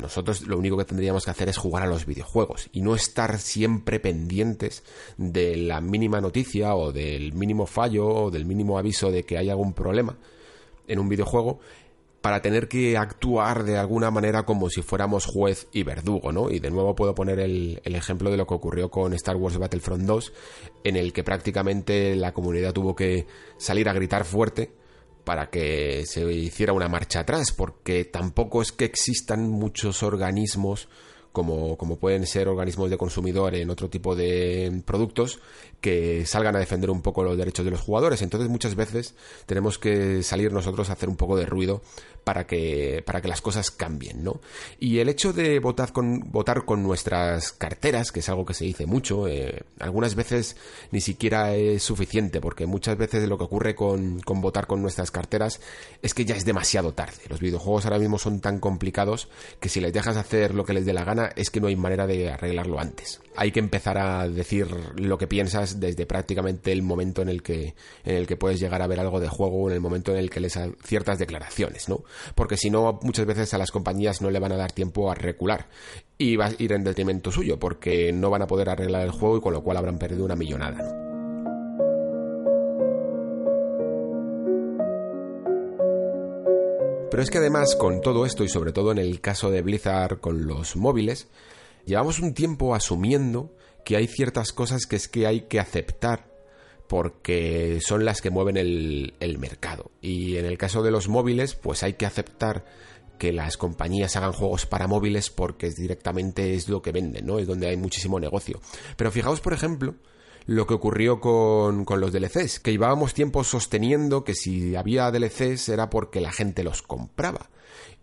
nosotros 0.00 0.42
lo 0.42 0.58
único 0.58 0.76
que 0.76 0.84
tendríamos 0.84 1.24
que 1.24 1.30
hacer 1.30 1.48
es 1.48 1.56
jugar 1.56 1.84
a 1.84 1.86
los 1.86 2.04
videojuegos 2.04 2.68
y 2.72 2.82
no 2.82 2.94
estar 2.94 3.38
siempre 3.38 3.98
pendientes 3.98 4.82
de 5.16 5.56
la 5.56 5.80
mínima 5.80 6.20
noticia 6.20 6.74
o 6.74 6.92
del 6.92 7.32
mínimo 7.32 7.66
fallo 7.66 8.06
o 8.08 8.30
del 8.30 8.44
mínimo 8.44 8.78
aviso 8.78 9.10
de 9.10 9.24
que 9.24 9.38
hay 9.38 9.48
algún 9.48 9.72
problema 9.72 10.18
en 10.86 10.98
un 10.98 11.08
videojuego 11.08 11.60
para 12.22 12.40
tener 12.40 12.68
que 12.68 12.96
actuar 12.96 13.64
de 13.64 13.76
alguna 13.76 14.12
manera 14.12 14.44
como 14.44 14.70
si 14.70 14.80
fuéramos 14.80 15.26
juez 15.26 15.66
y 15.72 15.82
verdugo, 15.82 16.30
¿no? 16.30 16.50
Y 16.50 16.60
de 16.60 16.70
nuevo 16.70 16.94
puedo 16.94 17.16
poner 17.16 17.40
el, 17.40 17.80
ejemplo 17.84 18.30
de 18.30 18.36
lo 18.36 18.46
que 18.46 18.54
ocurrió 18.54 18.90
con 18.90 19.12
Star 19.14 19.36
Wars 19.36 19.58
Battlefront 19.58 20.04
2, 20.04 20.32
en 20.84 20.96
el 20.96 21.12
que 21.12 21.24
prácticamente 21.24 22.14
la 22.14 22.32
comunidad 22.32 22.72
tuvo 22.72 22.94
que 22.94 23.26
salir 23.58 23.88
a 23.88 23.92
gritar 23.92 24.24
fuerte 24.24 24.70
para 25.24 25.50
que 25.50 26.04
se 26.06 26.32
hiciera 26.32 26.72
una 26.72 26.88
marcha 26.88 27.20
atrás, 27.20 27.52
porque 27.52 28.04
tampoco 28.04 28.62
es 28.62 28.70
que 28.70 28.84
existan 28.84 29.50
muchos 29.50 30.04
organismos 30.04 30.88
como, 31.32 31.78
como, 31.78 31.96
pueden 31.96 32.26
ser 32.26 32.46
organismos 32.46 32.90
de 32.90 32.98
consumidor 32.98 33.54
en 33.54 33.70
otro 33.70 33.88
tipo 33.88 34.14
de 34.14 34.82
productos 34.84 35.40
que 35.80 36.26
salgan 36.26 36.54
a 36.56 36.58
defender 36.58 36.90
un 36.90 37.00
poco 37.00 37.24
los 37.24 37.38
derechos 37.38 37.64
de 37.64 37.70
los 37.70 37.80
jugadores. 37.80 38.20
Entonces 38.22 38.50
muchas 38.50 38.74
veces 38.74 39.14
tenemos 39.46 39.78
que 39.78 40.22
salir 40.22 40.52
nosotros 40.52 40.90
a 40.90 40.92
hacer 40.92 41.08
un 41.08 41.16
poco 41.16 41.36
de 41.36 41.46
ruido 41.46 41.82
para 42.24 42.46
que, 42.46 43.02
para 43.04 43.20
que 43.20 43.28
las 43.28 43.40
cosas 43.40 43.70
cambien, 43.70 44.22
¿no? 44.22 44.40
Y 44.78 44.98
el 44.98 45.08
hecho 45.08 45.32
de 45.32 45.58
votar 45.58 45.92
con, 45.92 46.20
votar 46.30 46.64
con 46.64 46.82
nuestras 46.82 47.52
carteras, 47.52 48.12
que 48.12 48.20
es 48.20 48.28
algo 48.28 48.44
que 48.44 48.54
se 48.54 48.64
dice 48.64 48.86
mucho, 48.86 49.26
eh, 49.28 49.62
algunas 49.80 50.14
veces 50.14 50.56
ni 50.90 51.00
siquiera 51.00 51.54
es 51.54 51.82
suficiente, 51.82 52.40
porque 52.40 52.66
muchas 52.66 52.96
veces 52.96 53.28
lo 53.28 53.38
que 53.38 53.44
ocurre 53.44 53.74
con, 53.74 54.20
con 54.20 54.40
votar 54.40 54.66
con 54.66 54.82
nuestras 54.82 55.10
carteras 55.10 55.60
es 56.02 56.14
que 56.14 56.24
ya 56.24 56.36
es 56.36 56.44
demasiado 56.44 56.92
tarde. 56.94 57.22
Los 57.28 57.40
videojuegos 57.40 57.84
ahora 57.84 57.98
mismo 57.98 58.18
son 58.18 58.40
tan 58.40 58.58
complicados 58.58 59.28
que 59.60 59.68
si 59.68 59.80
les 59.80 59.92
dejas 59.92 60.16
hacer 60.16 60.54
lo 60.54 60.64
que 60.64 60.72
les 60.74 60.86
dé 60.86 60.92
la 60.92 61.04
gana 61.04 61.32
es 61.36 61.50
que 61.50 61.60
no 61.60 61.66
hay 61.66 61.76
manera 61.76 62.06
de 62.06 62.30
arreglarlo 62.30 62.78
antes. 62.78 63.20
Hay 63.34 63.50
que 63.50 63.60
empezar 63.60 63.96
a 63.98 64.28
decir 64.28 64.68
lo 64.96 65.16
que 65.16 65.26
piensas 65.26 65.80
desde 65.80 66.04
prácticamente 66.06 66.70
el 66.70 66.82
momento 66.82 67.22
en 67.22 67.28
el 67.28 67.42
que, 67.42 67.74
en 68.04 68.16
el 68.16 68.26
que 68.26 68.36
puedes 68.36 68.60
llegar 68.60 68.82
a 68.82 68.86
ver 68.86 69.00
algo 69.00 69.20
de 69.20 69.28
juego, 69.28 69.68
en 69.70 69.74
el 69.74 69.80
momento 69.80 70.12
en 70.12 70.18
el 70.18 70.28
que 70.30 70.40
les 70.40 70.58
ciertas 70.84 71.18
declaraciones, 71.18 71.88
¿no? 71.88 72.04
porque 72.34 72.56
si 72.56 72.70
no, 72.70 72.98
muchas 73.02 73.26
veces 73.26 73.54
a 73.54 73.58
las 73.58 73.70
compañías 73.70 74.20
no 74.20 74.30
le 74.30 74.38
van 74.38 74.52
a 74.52 74.56
dar 74.56 74.72
tiempo 74.72 75.10
a 75.10 75.14
recular 75.14 75.68
y 76.18 76.36
va 76.36 76.46
a 76.46 76.52
ir 76.58 76.72
en 76.72 76.84
detrimento 76.84 77.32
suyo, 77.32 77.58
porque 77.58 78.12
no 78.12 78.30
van 78.30 78.42
a 78.42 78.46
poder 78.46 78.68
arreglar 78.68 79.02
el 79.02 79.10
juego 79.10 79.38
y 79.38 79.40
con 79.40 79.52
lo 79.52 79.62
cual 79.62 79.76
habrán 79.76 79.98
perdido 79.98 80.24
una 80.24 80.36
millonada. 80.36 81.12
Pero 87.10 87.22
es 87.22 87.30
que 87.30 87.38
además 87.38 87.76
con 87.76 88.00
todo 88.00 88.24
esto 88.24 88.42
y 88.42 88.48
sobre 88.48 88.72
todo 88.72 88.90
en 88.90 88.96
el 88.96 89.20
caso 89.20 89.50
de 89.50 89.60
Blizzard 89.60 90.18
con 90.18 90.46
los 90.46 90.76
móviles, 90.76 91.28
llevamos 91.84 92.20
un 92.20 92.34
tiempo 92.34 92.74
asumiendo 92.74 93.54
que 93.84 93.96
hay 93.96 94.06
ciertas 94.06 94.52
cosas 94.52 94.86
que 94.86 94.96
es 94.96 95.08
que 95.08 95.26
hay 95.26 95.42
que 95.42 95.60
aceptar 95.60 96.30
porque 96.88 97.80
son 97.80 98.04
las 98.04 98.20
que 98.20 98.28
mueven 98.28 98.58
el, 98.58 99.38
mercado. 99.38 99.90
Y 100.02 100.36
en 100.36 100.44
el 100.44 100.58
caso 100.58 100.82
de 100.82 100.90
los 100.90 101.08
móviles, 101.08 101.54
pues 101.54 101.82
hay 101.82 101.94
que 101.94 102.04
aceptar 102.04 102.66
que 103.18 103.32
las 103.32 103.56
compañías 103.56 104.14
hagan 104.16 104.32
juegos 104.32 104.66
para 104.66 104.86
móviles 104.86 105.30
porque 105.30 105.70
directamente 105.70 106.54
es 106.54 106.68
lo 106.68 106.82
que 106.82 106.92
venden, 106.92 107.24
¿no? 107.24 107.38
Es 107.38 107.46
donde 107.46 107.68
hay 107.68 107.78
muchísimo 107.78 108.20
negocio. 108.20 108.60
Pero 108.96 109.10
fijaos, 109.10 109.40
por 109.40 109.54
ejemplo, 109.54 109.94
lo 110.44 110.66
que 110.66 110.74
ocurrió 110.74 111.18
con, 111.18 111.86
con, 111.86 112.00
los 112.00 112.12
DLCs, 112.12 112.60
que 112.60 112.72
llevábamos 112.72 113.14
tiempo 113.14 113.42
sosteniendo 113.42 114.22
que 114.22 114.34
si 114.34 114.76
había 114.76 115.10
DLCs 115.10 115.70
era 115.70 115.88
porque 115.88 116.20
la 116.20 116.32
gente 116.32 116.62
los 116.62 116.82
compraba. 116.82 117.48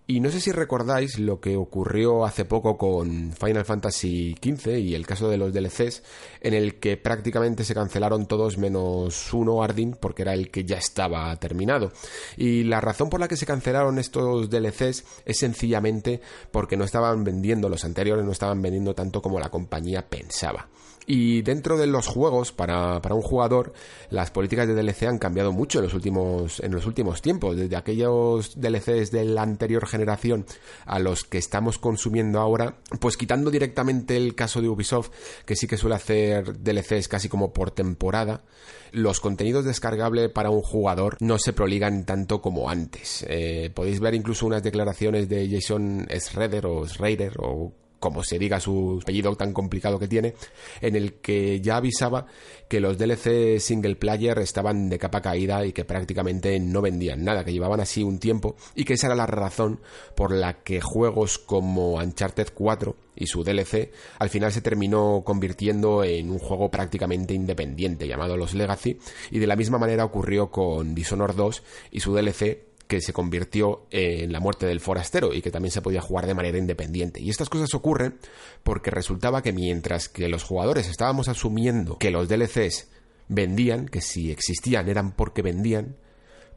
Y 0.10 0.22
no 0.22 0.32
sé 0.32 0.42
si 0.42 0.52
recordáis 0.52 1.20
lo 1.20 1.40
que 1.40 1.56
ocurrió 1.56 2.26
hace 2.26 2.44
poco 2.44 2.80
con 2.80 3.32
Final 3.32 3.64
Fantasy 3.64 4.36
XV 4.42 4.80
y 4.80 4.96
el 4.96 5.06
caso 5.06 5.30
de 5.30 5.38
los 5.38 5.54
DLCs, 5.54 6.02
en 6.42 6.56
el 6.56 6.80
que 6.80 6.98
prácticamente 6.98 7.64
se 7.64 7.76
cancelaron 7.76 8.26
todos 8.26 8.58
menos 8.58 9.32
uno 9.36 9.62
Ardyn, 9.62 9.96
porque 10.02 10.24
era 10.24 10.34
el 10.34 10.50
que 10.50 10.66
ya 10.66 10.78
estaba 10.78 11.36
terminado. 11.36 11.92
Y 12.38 12.64
la 12.64 12.82
razón 12.82 13.12
por 13.12 13.20
la 13.20 13.28
que 13.28 13.38
se 13.38 13.46
cancelaron 13.46 14.00
estos 14.00 14.50
DLCs 14.50 15.06
es 15.26 15.38
sencillamente 15.38 16.22
porque 16.50 16.76
no 16.76 16.86
estaban 16.86 17.24
vendiendo, 17.24 17.70
los 17.70 17.86
anteriores 17.86 18.26
no 18.26 18.32
estaban 18.32 18.64
vendiendo 18.64 18.96
tanto 18.96 19.22
como 19.22 19.40
la 19.40 19.50
compañía 19.50 20.10
pensaba. 20.10 20.70
Y 21.12 21.42
dentro 21.42 21.76
de 21.76 21.88
los 21.88 22.06
juegos, 22.06 22.52
para, 22.52 23.00
un 23.00 23.24
jugador, 23.24 23.74
las 24.12 24.30
políticas 24.30 24.68
de 24.68 24.76
DLC 24.76 25.08
han 25.08 25.18
cambiado 25.18 25.52
mucho 25.52 25.80
en 25.80 25.86
los 25.86 25.96
últimos, 25.96 26.60
en 26.60 26.72
los 26.72 26.86
últimos 26.86 27.24
tiempos. 27.24 27.58
Desde 27.58 27.76
aquellos 27.76 28.62
DLCs 28.62 29.10
de 29.10 29.26
la 29.26 29.42
anterior 29.42 29.88
generación 29.88 30.46
a 30.86 31.00
los 31.00 31.24
que 31.24 31.40
estamos 31.40 31.80
consumiendo 31.80 32.40
ahora, 32.40 32.76
pues 33.00 33.18
quitando 33.18 33.50
directamente 33.50 34.18
el 34.18 34.36
caso 34.36 34.62
de 34.62 34.70
Ubisoft, 34.70 35.10
que 35.46 35.56
sí 35.56 35.66
que 35.66 35.78
suele 35.78 35.96
hacer 35.96 36.60
DLCs 36.60 37.08
casi 37.08 37.28
como 37.28 37.54
por 37.54 37.72
temporada, 37.72 38.44
los 38.92 39.20
contenidos 39.20 39.66
descargables 39.66 40.30
para 40.30 40.52
un 40.52 40.62
jugador 40.62 41.18
no 41.22 41.40
se 41.40 41.54
proligan 41.54 42.06
tanto 42.06 42.40
como 42.40 42.70
antes. 42.70 43.26
Eh, 43.28 43.72
podéis 43.74 44.00
ver 44.00 44.14
incluso 44.14 44.46
unas 44.46 44.62
declaraciones 44.62 45.28
de 45.28 45.50
Jason 45.50 46.08
Schrader 46.20 46.68
o 46.68 46.88
Schrader 46.88 47.34
o 47.40 47.74
como 48.00 48.24
se 48.24 48.40
diga 48.40 48.60
su 48.60 49.00
apellido 49.02 49.36
tan 49.36 49.54
complicado 49.54 50.00
que 50.00 50.08
tiene, 50.08 50.34
en 50.82 50.96
el 50.96 51.14
que 51.16 51.62
ya 51.62 51.78
avisaba 51.78 52.26
que 52.68 52.80
los 52.80 52.98
DLC 52.98 53.60
single 53.60 53.96
player 53.96 54.38
estaban 54.40 54.90
de 54.90 55.00
capa 55.00 55.22
caída 55.22 55.66
y 55.66 55.74
que 55.74 55.86
prácticamente 55.86 56.60
no 56.60 56.82
vendían 56.82 57.24
nada, 57.24 57.44
que 57.44 57.52
llevaban 57.52 57.80
así 57.80 58.04
un 58.04 58.20
tiempo 58.20 58.56
y 58.76 58.86
que 58.86 58.94
esa 58.94 59.08
era 59.08 59.16
la 59.16 59.26
razón 59.26 59.80
por 60.16 60.32
la 60.32 60.62
que 60.64 60.82
juegos 60.82 61.38
como 61.38 61.96
Uncharted 61.96 62.50
4 62.54 62.96
y 63.16 63.28
su 63.28 63.44
DLC 63.44 63.92
al 64.20 64.30
final 64.30 64.52
se 64.52 64.62
terminó 64.62 65.24
convirtiendo 65.26 66.04
en 66.04 66.30
un 66.30 66.40
juego 66.40 66.70
prácticamente 66.70 67.34
independiente 67.34 68.08
llamado 68.08 68.38
Los 68.38 68.54
Legacy 68.54 68.98
y 69.32 69.40
de 69.40 69.48
la 69.48 69.56
misma 69.56 69.78
manera 69.78 70.06
ocurrió 70.06 70.52
con 70.52 70.96
Dishonored 70.96 71.36
2 71.36 71.64
y 71.92 72.00
su 72.00 72.14
DLC 72.14 72.69
que 72.90 73.02
se 73.02 73.14
convirtió 73.14 73.86
en 73.92 74.34
la 74.34 74.40
muerte 74.40 74.66
del 74.66 74.80
forastero 74.80 75.32
y 75.32 75.44
que 75.44 75.52
también 75.52 75.72
se 75.72 75.84
podía 75.84 76.02
jugar 76.02 76.26
de 76.26 76.34
manera 76.34 76.58
independiente. 76.58 77.22
Y 77.22 77.30
estas 77.30 77.48
cosas 77.48 77.72
ocurren 77.76 78.18
porque 78.64 78.90
resultaba 78.90 79.44
que 79.44 79.54
mientras 79.54 80.10
que 80.10 80.28
los 80.28 80.44
jugadores 80.44 80.90
estábamos 80.90 81.28
asumiendo 81.28 82.00
que 82.00 82.10
los 82.10 82.28
DLCs 82.28 82.90
vendían, 83.28 83.86
que 83.86 84.02
si 84.02 84.32
existían 84.32 84.90
eran 84.90 85.12
porque 85.12 85.44
vendían, 85.44 85.98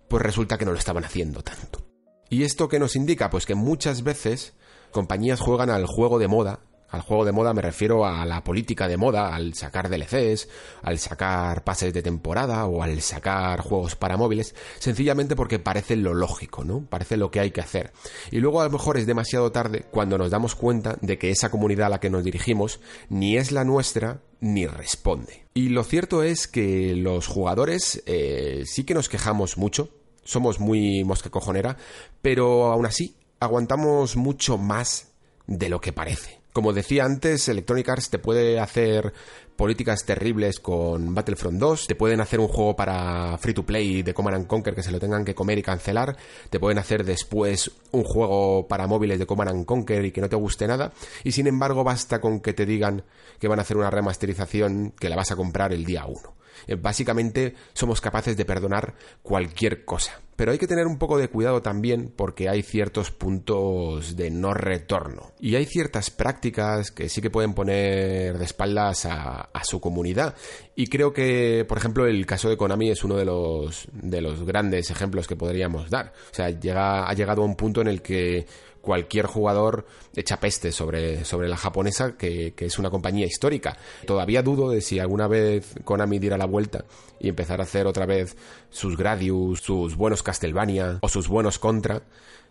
pues 0.09 0.23
resulta 0.23 0.57
que 0.57 0.64
no 0.64 0.73
lo 0.73 0.79
estaban 0.79 1.05
haciendo 1.05 1.42
tanto. 1.42 1.85
¿Y 2.31 2.45
esto 2.45 2.66
qué 2.66 2.79
nos 2.79 2.97
indica? 2.97 3.29
Pues 3.29 3.45
que 3.45 3.55
muchas 3.55 4.03
veces 4.03 4.55
compañías 4.90 5.38
juegan 5.38 5.68
al 5.68 5.85
juego 5.85 6.18
de 6.18 6.29
moda 6.29 6.61
al 6.92 7.00
juego 7.00 7.24
de 7.24 7.33
moda 7.33 7.55
me 7.55 7.62
refiero 7.62 8.07
a 8.07 8.24
la 8.26 8.44
política 8.44 8.87
de 8.87 8.98
moda, 8.98 9.35
al 9.35 9.55
sacar 9.55 9.88
DLCs, 9.88 10.48
al 10.83 10.98
sacar 10.98 11.64
pases 11.64 11.92
de 11.94 12.02
temporada 12.02 12.66
o 12.66 12.83
al 12.83 13.00
sacar 13.00 13.61
juegos 13.61 13.96
para 13.96 14.18
móviles, 14.18 14.55
sencillamente 14.78 15.35
porque 15.35 15.59
parece 15.59 15.96
lo 15.96 16.12
lógico, 16.12 16.64
¿no? 16.64 16.85
Parece 16.85 17.16
lo 17.16 17.31
que 17.31 17.40
hay 17.40 17.50
que 17.50 17.62
hacer. 17.62 17.92
Y 18.31 18.40
luego 18.40 18.61
a 18.61 18.64
lo 18.64 18.70
mejor 18.70 18.98
es 18.98 19.07
demasiado 19.07 19.50
tarde 19.52 19.87
cuando 19.90 20.18
nos 20.18 20.31
damos 20.31 20.55
cuenta 20.55 20.98
de 21.00 21.18
que 21.18 21.31
esa 21.31 21.50
comunidad 21.50 21.87
a 21.87 21.90
la 21.90 22.00
que 22.00 22.11
nos 22.11 22.24
dirigimos 22.24 22.81
ni 23.09 23.38
es 23.38 23.52
la 23.52 23.64
nuestra 23.64 24.20
ni 24.40 24.66
responde. 24.66 25.46
Y 25.55 25.70
lo 25.70 25.85
cierto 25.85 26.22
es 26.22 26.46
que 26.46 26.94
los 26.94 27.26
jugadores 27.26 28.02
eh, 28.05 28.64
sí 28.66 28.85
que 28.85 28.94
nos 28.94 29.09
quejamos 29.09 29.57
mucho, 29.57 29.88
somos 30.24 30.61
muy 30.61 31.05
mosca 31.05 31.31
cojonera, 31.31 31.78
pero 32.20 32.70
aún 32.70 32.85
así 32.85 33.16
aguantamos 33.40 34.16
mucho 34.16 34.59
más 34.59 35.12
de 35.46 35.70
lo 35.70 35.81
que 35.81 35.92
parece. 35.92 36.41
Como 36.52 36.74
decía 36.74 37.04
antes, 37.04 37.48
Electronic 37.48 37.88
Arts 37.88 38.10
te 38.10 38.18
puede 38.18 38.60
hacer 38.60 39.14
políticas 39.56 40.04
terribles 40.04 40.60
con 40.60 41.14
Battlefront 41.14 41.58
2, 41.58 41.86
te 41.86 41.94
pueden 41.94 42.20
hacer 42.20 42.40
un 42.40 42.48
juego 42.48 42.76
para 42.76 43.38
free 43.38 43.54
to 43.54 43.64
play 43.64 44.02
de 44.02 44.12
Command 44.12 44.46
Conquer 44.46 44.74
que 44.74 44.82
se 44.82 44.92
lo 44.92 45.00
tengan 45.00 45.24
que 45.24 45.34
comer 45.34 45.56
y 45.56 45.62
cancelar, 45.62 46.14
te 46.50 46.60
pueden 46.60 46.78
hacer 46.78 47.04
después 47.04 47.70
un 47.92 48.04
juego 48.04 48.68
para 48.68 48.86
móviles 48.86 49.18
de 49.18 49.24
Command 49.24 49.64
Conquer 49.64 50.04
y 50.04 50.12
que 50.12 50.20
no 50.20 50.28
te 50.28 50.36
guste 50.36 50.66
nada, 50.66 50.92
y 51.24 51.32
sin 51.32 51.46
embargo 51.46 51.84
basta 51.84 52.20
con 52.20 52.40
que 52.40 52.52
te 52.52 52.66
digan 52.66 53.02
que 53.38 53.48
van 53.48 53.58
a 53.58 53.62
hacer 53.62 53.78
una 53.78 53.90
remasterización 53.90 54.92
que 54.98 55.08
la 55.08 55.16
vas 55.16 55.30
a 55.30 55.36
comprar 55.36 55.72
el 55.72 55.86
día 55.86 56.04
1. 56.04 56.41
Eh, 56.66 56.77
básicamente 56.77 57.55
somos 57.72 58.01
capaces 58.01 58.37
de 58.37 58.44
perdonar 58.44 58.94
cualquier 59.22 59.85
cosa. 59.85 60.20
Pero 60.35 60.51
hay 60.51 60.59
que 60.59 60.66
tener 60.66 60.87
un 60.87 60.98
poco 60.98 61.18
de 61.18 61.29
cuidado 61.29 61.61
también 61.62 62.12
porque 62.16 62.48
hay 62.48 62.62
ciertos 62.62 63.11
puntos 63.11 64.16
de 64.16 64.31
no 64.31 64.55
retorno. 64.55 65.33
Y 65.38 65.55
hay 65.57 65.66
ciertas 65.66 66.11
prácticas 66.11 66.90
que 66.90 67.09
sí 67.09 67.20
que 67.20 67.31
pueden 67.31 67.55
poner 67.55 68.38
de 68.38 68.44
espaldas 68.44 69.07
a, 69.07 69.51
su 69.62 69.81
comunidad. 69.81 70.35
Y 70.75 70.88
creo 70.88 71.12
que, 71.12 71.64
por 71.68 71.79
ejemplo, 71.79 72.07
el 72.07 72.27
caso 72.27 72.48
de 72.48 72.57
Konami 72.57 72.90
es 72.90 73.05
uno 73.05 73.16
de 73.16 73.25
los, 73.25 73.87
de 73.92 74.20
los 74.20 74.44
grandes 74.44 74.90
ejemplos 74.90 75.29
que 75.29 75.37
podríamos 75.37 75.90
dar. 75.90 76.12
O 76.33 76.35
sea, 76.35 76.51
llega, 76.51 77.09
ha 77.09 77.12
llegado 77.14 77.42
a 77.42 77.44
un 77.44 77.55
punto 77.55 77.81
en 77.81 77.88
el 77.88 78.03
que 78.03 78.46
cualquier 78.83 79.27
jugador 79.27 79.87
echa 80.14 80.38
peste 80.40 80.73
sobre, 80.73 81.25
sobre 81.25 81.49
la 81.49 81.57
japonesa, 81.57 82.18
que, 82.18 82.53
es 82.59 82.79
una 82.79 82.90
compañía 82.90 83.25
histórica. 83.25 83.79
Todavía 84.07 84.42
dudo 84.42 84.71
de 84.71 84.83
si 84.83 84.99
alguna 84.99 85.29
vez 85.29 85.75
Konami 85.85 86.18
diera 86.18 86.37
la 86.37 86.47
vuelta 86.47 86.85
y 87.18 87.29
empezara 87.29 87.62
a 87.62 87.66
hacer 87.66 87.87
otra 87.87 88.05
vez 88.05 88.37
sus 88.68 88.97
Gradius, 88.99 89.61
sus 89.61 89.97
buenos 89.97 90.23
Castlevania 90.23 90.99
o 91.01 91.09
sus 91.09 91.29
buenos 91.29 91.59
Contra, 91.59 92.03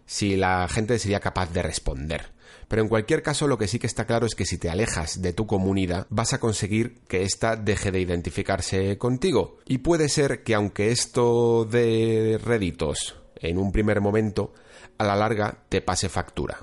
si 0.06 0.36
la 0.36 0.68
gente 0.68 0.98
sería 0.98 1.20
capaz 1.20 1.52
de 1.54 1.62
responder. 1.62 2.32
Pero 2.68 2.82
en 2.82 2.88
cualquier 2.88 3.22
caso 3.22 3.48
lo 3.48 3.58
que 3.58 3.68
sí 3.68 3.80
que 3.80 3.88
está 3.88 4.06
claro 4.06 4.26
es 4.26 4.34
que 4.34 4.46
si 4.46 4.58
te 4.58 4.70
alejas 4.70 5.22
de 5.22 5.34
tu 5.34 5.46
comunidad 5.46 6.08
vas 6.10 6.32
a 6.32 6.40
conseguir 6.40 7.02
que 7.10 7.24
ésta 7.24 7.58
deje 7.58 7.92
de 7.92 8.00
identificarse 8.00 8.98
contigo. 8.98 9.58
Y 9.68 9.80
puede 9.80 10.08
ser 10.08 10.44
que 10.44 10.56
aunque 10.56 10.92
esto 10.92 11.66
de 11.66 12.40
réditos 12.42 13.18
en 13.36 13.58
un 13.58 13.74
primer 13.74 14.00
momento 14.00 14.54
a 15.02 15.04
la 15.04 15.16
larga 15.16 15.56
te 15.68 15.82
pase 15.82 16.10
factura. 16.10 16.58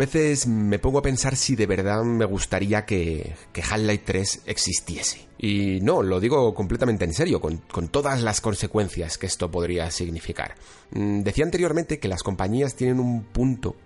Veces 0.00 0.46
me 0.46 0.78
pongo 0.78 0.98
a 0.98 1.02
pensar 1.02 1.36
si 1.36 1.54
de 1.54 1.66
verdad 1.66 2.02
me 2.02 2.24
gustaría 2.24 2.86
que, 2.86 3.34
que 3.52 3.62
Half-Life 3.62 4.02
3 4.06 4.42
existiese. 4.46 5.28
Y 5.38 5.80
no, 5.82 6.02
lo 6.02 6.18
digo 6.20 6.54
completamente 6.54 7.04
en 7.04 7.12
serio, 7.12 7.40
con, 7.40 7.58
con, 7.58 7.88
todas 7.88 8.22
las 8.22 8.40
consecuencias 8.40 9.18
que 9.18 9.26
esto 9.26 9.50
podría 9.50 9.90
significar. 9.90 10.54
Mm, 10.92 11.20
decía 11.20 11.44
anteriormente 11.44 11.98
que 11.98 12.08
las 12.08 12.22
compañías 12.22 12.74
tienen 12.76 12.98
un 12.98 13.24
punto 13.24 13.76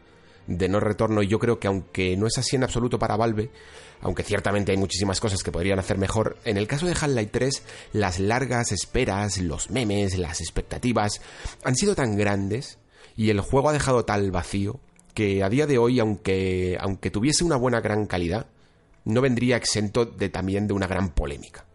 de 0.46 0.68
no 0.68 0.78
retorno 0.78 1.22
y 1.22 1.26
yo 1.26 1.40
creo 1.40 1.58
que 1.58 1.66
aunque 1.66 2.16
no 2.16 2.28
es 2.28 2.38
así 2.38 2.54
en 2.54 2.62
absoluto 2.62 2.98
para 2.98 3.16
Valve, 3.16 3.50
aunque 4.00 4.22
ciertamente 4.22 4.70
hay 4.70 4.78
muchísimas 4.78 5.18
cosas 5.18 5.42
que 5.42 5.50
podrían 5.50 5.80
hacer 5.80 5.98
mejor, 5.98 6.38
en 6.44 6.58
el 6.58 6.68
caso 6.68 6.86
de 6.86 6.92
Half-Life 6.92 7.30
3, 7.32 7.62
las 7.92 8.20
largas 8.20 8.70
esperas, 8.70 9.38
los 9.38 9.68
memes, 9.70 10.16
las 10.16 10.40
expectativas 10.40 11.20
han 11.64 11.74
sido 11.74 11.96
tan 11.96 12.16
grandes 12.16 12.78
y 13.16 13.30
el 13.30 13.40
juego 13.40 13.68
ha 13.68 13.72
dejado 13.72 14.04
tal 14.04 14.30
vacío 14.30 14.78
que 15.14 15.42
a 15.42 15.48
día 15.48 15.66
de 15.66 15.78
hoy, 15.78 16.00
aunque, 16.00 16.76
aunque 16.80 17.10
tuviese 17.10 17.44
una 17.44 17.56
buena 17.56 17.80
gran 17.80 18.06
calidad, 18.06 18.46
no 19.04 19.20
vendría 19.20 19.56
exento 19.56 20.04
de 20.04 20.28
también 20.28 20.66
de 20.66 20.74
una 20.74 20.86
gran 20.86 21.10
polémica. 21.10 21.66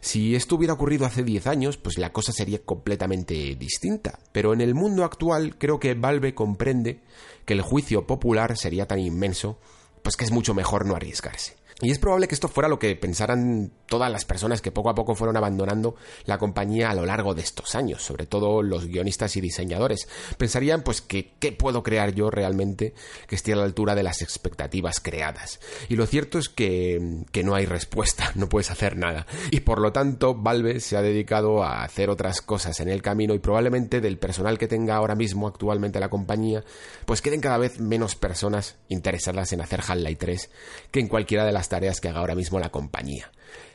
Si 0.00 0.34
esto 0.34 0.56
hubiera 0.56 0.74
ocurrido 0.74 1.06
hace 1.06 1.22
10 1.22 1.46
años, 1.46 1.76
pues 1.76 1.98
la 1.98 2.12
cosa 2.12 2.32
sería 2.32 2.58
completamente 2.64 3.54
distinta. 3.56 4.18
Pero 4.32 4.52
en 4.52 4.60
el 4.60 4.74
mundo 4.74 5.04
actual 5.04 5.56
creo 5.58 5.78
que 5.78 5.94
Valve 5.94 6.34
comprende 6.34 7.00
que 7.44 7.54
el 7.54 7.62
juicio 7.62 8.06
popular 8.06 8.56
sería 8.56 8.86
tan 8.86 8.98
inmenso, 8.98 9.58
pues 10.02 10.16
que 10.16 10.24
es 10.24 10.30
mucho 10.30 10.54
mejor 10.54 10.86
no 10.86 10.96
arriesgarse. 10.96 11.56
Y 11.80 11.92
es 11.92 12.00
probable 12.00 12.26
que 12.26 12.34
esto 12.34 12.48
fuera 12.48 12.68
lo 12.68 12.80
que 12.80 12.96
pensaran 12.96 13.70
todas 13.86 14.10
las 14.10 14.24
personas 14.24 14.60
que 14.60 14.72
poco 14.72 14.90
a 14.90 14.96
poco 14.96 15.14
fueron 15.14 15.36
abandonando 15.36 15.94
la 16.24 16.36
compañía 16.36 16.90
a 16.90 16.94
lo 16.94 17.06
largo 17.06 17.34
de 17.34 17.42
estos 17.42 17.76
años, 17.76 18.02
sobre 18.02 18.26
todo 18.26 18.62
los 18.62 18.86
guionistas 18.86 19.36
y 19.36 19.40
diseñadores. 19.40 20.08
Pensarían 20.38 20.82
pues 20.82 21.00
que 21.00 21.34
qué 21.38 21.52
puedo 21.52 21.84
crear 21.84 22.14
yo 22.14 22.30
realmente 22.30 22.94
que 23.28 23.36
esté 23.36 23.52
a 23.52 23.56
la 23.56 23.62
altura 23.62 23.94
de 23.94 24.02
las 24.02 24.22
expectativas 24.22 24.98
creadas. 24.98 25.60
Y 25.88 25.94
lo 25.94 26.06
cierto 26.06 26.40
es 26.40 26.48
que, 26.48 27.22
que 27.30 27.44
no 27.44 27.54
hay 27.54 27.64
respuesta, 27.64 28.32
no 28.34 28.48
puedes 28.48 28.72
hacer 28.72 28.96
nada. 28.96 29.26
Y 29.52 29.60
por 29.60 29.80
lo 29.80 29.92
tanto, 29.92 30.34
Valve 30.34 30.80
se 30.80 30.96
ha 30.96 31.02
dedicado 31.02 31.62
a 31.62 31.84
hacer 31.84 32.10
otras 32.10 32.42
cosas 32.42 32.80
en 32.80 32.88
el 32.88 33.02
camino 33.02 33.34
y 33.34 33.38
probablemente 33.38 34.00
del 34.00 34.18
personal 34.18 34.58
que 34.58 34.66
tenga 34.66 34.96
ahora 34.96 35.14
mismo 35.14 35.46
actualmente 35.46 36.00
la 36.00 36.10
compañía, 36.10 36.64
pues 37.06 37.22
queden 37.22 37.40
cada 37.40 37.58
vez 37.58 37.78
menos 37.78 38.16
personas 38.16 38.74
interesadas 38.88 39.52
en 39.52 39.60
hacer 39.60 39.80
Half-Life 39.86 40.16
3 40.16 40.50
que 40.90 41.00
en 41.00 41.06
cualquiera 41.06 41.44
de 41.44 41.52
las 41.52 41.67
tareas 41.68 42.00
que 42.00 42.08
haga 42.08 42.20
ahora 42.20 42.34
mismo 42.34 42.58
la 42.58 42.70
compañía. 42.70 43.30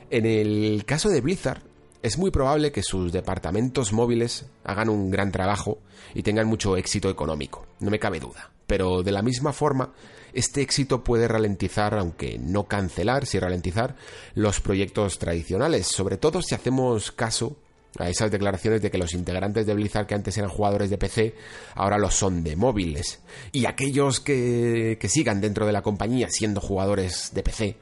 En 0.10 0.26
el 0.26 0.84
caso 0.86 1.10
de 1.10 1.22
Blizzard, 1.22 1.62
es 2.02 2.18
muy 2.18 2.32
probable 2.32 2.72
que 2.72 2.84
sus 2.84 3.12
departamentos 3.12 3.94
móviles 3.94 4.46
hagan 4.64 4.90
un 4.90 5.10
gran 5.10 5.32
trabajo 5.32 5.80
y 6.14 6.22
tengan 6.22 6.48
mucho 6.48 6.76
éxito 6.76 7.10
económico, 7.10 7.66
no 7.80 7.90
me 7.90 8.00
cabe 8.00 8.20
duda. 8.20 8.52
Pero 8.68 9.04
de 9.04 9.12
la 9.12 9.22
misma 9.22 9.54
forma, 9.54 9.94
este 10.34 10.62
éxito 10.62 11.04
puede 11.04 11.28
ralentizar, 11.28 11.98
aunque 11.98 12.38
no 12.40 12.66
cancelar, 12.66 13.26
si 13.26 13.40
ralentizar, 13.40 13.96
los 14.36 14.60
proyectos 14.60 15.18
tradicionales, 15.20 15.88
sobre 15.88 16.18
todo 16.18 16.42
si 16.42 16.56
hacemos 16.56 17.12
caso 17.12 17.56
a 18.00 18.10
esas 18.10 18.32
declaraciones 18.32 18.82
de 18.82 18.90
que 18.90 18.98
los 18.98 19.14
integrantes 19.14 19.66
de 19.66 19.74
Blizzard 19.74 20.08
que 20.08 20.16
antes 20.16 20.38
eran 20.38 20.50
jugadores 20.50 20.90
de 20.90 20.98
PC 20.98 21.36
ahora 21.76 21.98
lo 21.98 22.10
son 22.10 22.44
de 22.44 22.56
móviles. 22.56 23.22
Y 23.52 23.66
aquellos 23.66 24.20
que, 24.20 24.98
que 25.00 25.10
sigan 25.10 25.42
dentro 25.42 25.66
de 25.66 25.74
la 25.74 25.82
compañía 25.82 26.28
siendo 26.30 26.62
jugadores 26.62 27.32
de 27.34 27.44
PC 27.44 27.78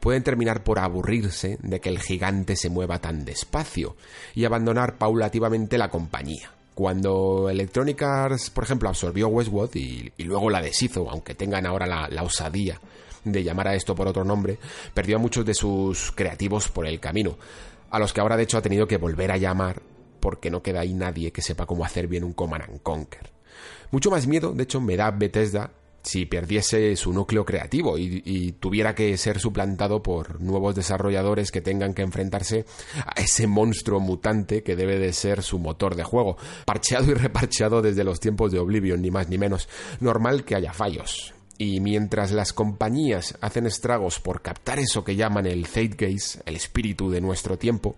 pueden 0.00 0.24
terminar 0.24 0.64
por 0.64 0.80
aburrirse 0.80 1.58
de 1.62 1.80
que 1.80 1.88
el 1.88 2.00
gigante 2.00 2.56
se 2.56 2.70
mueva 2.70 2.98
tan 3.00 3.24
despacio 3.24 3.96
y 4.34 4.44
abandonar 4.44 4.98
paulativamente 4.98 5.78
la 5.78 5.90
compañía. 5.90 6.50
Cuando 6.74 7.48
Electronic 7.48 8.02
Arts, 8.02 8.50
por 8.50 8.64
ejemplo, 8.64 8.88
absorbió 8.88 9.28
Westwood 9.28 9.76
y, 9.76 10.10
luego 10.24 10.50
la 10.50 10.60
deshizo, 10.60 11.08
aunque 11.08 11.34
tengan 11.34 11.66
ahora 11.66 11.86
la, 11.86 12.08
la 12.08 12.24
osadía 12.24 12.80
de 13.24 13.44
llamar 13.44 13.68
a 13.68 13.74
esto 13.76 13.94
por 13.94 14.08
otro 14.08 14.24
nombre, 14.24 14.58
perdió 14.92 15.16
a 15.16 15.20
muchos 15.20 15.46
de 15.46 15.54
sus 15.54 16.10
creativos 16.10 16.68
por 16.68 16.86
el 16.86 16.98
camino 16.98 17.36
a 17.92 17.98
los 17.98 18.12
que 18.12 18.20
ahora 18.20 18.36
de 18.36 18.42
hecho 18.42 18.58
ha 18.58 18.62
tenido 18.62 18.88
que 18.88 18.96
volver 18.96 19.30
a 19.30 19.36
llamar 19.36 19.82
porque 20.18 20.50
no 20.50 20.62
queda 20.62 20.80
ahí 20.80 20.94
nadie 20.94 21.30
que 21.30 21.42
sepa 21.42 21.66
cómo 21.66 21.84
hacer 21.84 22.06
bien 22.06 22.24
un 22.24 22.32
Command 22.32 22.82
Conquer. 22.82 23.30
Mucho 23.90 24.10
más 24.10 24.26
miedo, 24.26 24.52
de 24.52 24.62
hecho, 24.62 24.80
me 24.80 24.96
da 24.96 25.10
Bethesda 25.10 25.70
si 26.02 26.26
perdiese 26.26 26.96
su 26.96 27.12
núcleo 27.12 27.44
creativo 27.44 27.96
y, 27.98 28.52
tuviera 28.58 28.94
que 28.94 29.16
ser 29.16 29.38
suplantado 29.38 30.02
por 30.02 30.40
nuevos 30.40 30.74
desarrolladores 30.74 31.52
que 31.52 31.60
tengan 31.60 31.94
que 31.94 32.02
enfrentarse 32.02 32.64
a 33.04 33.20
ese 33.20 33.46
monstruo 33.46 34.00
mutante 34.00 34.62
que 34.62 34.74
debe 34.74 34.98
de 34.98 35.12
ser 35.12 35.42
su 35.42 35.58
motor 35.58 35.94
de 35.94 36.04
juego, 36.04 36.36
parcheado 36.64 37.10
y 37.10 37.14
reparcheado 37.14 37.82
desde 37.82 38.04
los 38.04 38.18
tiempos 38.18 38.50
de 38.52 38.58
Oblivion, 38.58 39.02
ni 39.02 39.10
más 39.10 39.28
ni 39.28 39.38
menos. 39.38 39.68
Normal 40.00 40.44
que 40.44 40.56
haya 40.56 40.72
fallos. 40.72 41.34
Y 41.64 41.78
mientras 41.78 42.32
las 42.32 42.52
compañías 42.52 43.38
hacen 43.40 43.66
estragos 43.66 44.18
por 44.18 44.42
captar 44.42 44.80
eso 44.80 45.04
que 45.04 45.14
llaman 45.14 45.46
el 45.46 45.68
zeitgeist, 45.68 46.40
el 46.44 46.56
espíritu 46.56 47.08
de 47.08 47.20
nuestro 47.20 47.56
tiempo, 47.56 47.94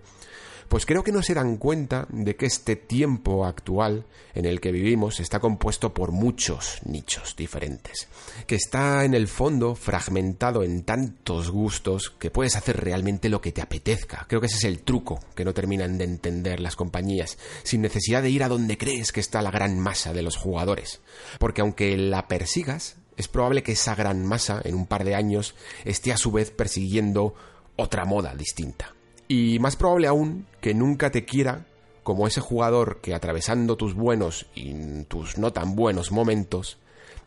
Pues 0.68 0.86
creo 0.86 1.04
que 1.04 1.12
no 1.12 1.22
se 1.22 1.34
dan 1.34 1.56
cuenta 1.56 2.06
de 2.10 2.36
que 2.36 2.46
este 2.46 2.74
tiempo 2.76 3.44
actual 3.44 4.06
en 4.34 4.46
el 4.46 4.60
que 4.60 4.72
vivimos 4.72 5.20
está 5.20 5.38
compuesto 5.38 5.92
por 5.92 6.10
muchos 6.10 6.80
nichos 6.84 7.36
diferentes, 7.36 8.08
que 8.46 8.56
está 8.56 9.04
en 9.04 9.14
el 9.14 9.28
fondo 9.28 9.74
fragmentado 9.74 10.62
en 10.62 10.82
tantos 10.82 11.50
gustos 11.50 12.10
que 12.18 12.30
puedes 12.30 12.56
hacer 12.56 12.82
realmente 12.82 13.28
lo 13.28 13.40
que 13.40 13.52
te 13.52 13.62
apetezca. 13.62 14.24
Creo 14.28 14.40
que 14.40 14.46
ese 14.46 14.56
es 14.56 14.64
el 14.64 14.80
truco 14.80 15.20
que 15.34 15.44
no 15.44 15.54
terminan 15.54 15.98
de 15.98 16.04
entender 16.04 16.60
las 16.60 16.76
compañías, 16.76 17.38
sin 17.62 17.82
necesidad 17.82 18.22
de 18.22 18.30
ir 18.30 18.42
a 18.42 18.48
donde 18.48 18.78
crees 18.78 19.12
que 19.12 19.20
está 19.20 19.42
la 19.42 19.50
gran 19.50 19.78
masa 19.78 20.12
de 20.12 20.22
los 20.22 20.36
jugadores. 20.36 21.00
Porque 21.38 21.60
aunque 21.60 21.96
la 21.96 22.26
persigas, 22.26 22.96
es 23.16 23.28
probable 23.28 23.62
que 23.62 23.72
esa 23.72 23.94
gran 23.94 24.24
masa 24.24 24.60
en 24.64 24.74
un 24.74 24.86
par 24.86 25.04
de 25.04 25.14
años 25.14 25.54
esté 25.84 26.12
a 26.12 26.16
su 26.16 26.32
vez 26.32 26.50
persiguiendo 26.50 27.34
otra 27.76 28.04
moda 28.04 28.34
distinta. 28.34 28.94
Y 29.28 29.58
más 29.58 29.76
probable 29.76 30.06
aún 30.06 30.46
que 30.60 30.74
nunca 30.74 31.10
te 31.10 31.24
quiera 31.24 31.66
como 32.02 32.26
ese 32.26 32.40
jugador 32.40 33.00
que 33.00 33.14
atravesando 33.14 33.76
tus 33.76 33.94
buenos 33.94 34.46
y 34.54 35.04
tus 35.04 35.38
no 35.38 35.52
tan 35.52 35.74
buenos 35.74 36.12
momentos 36.12 36.78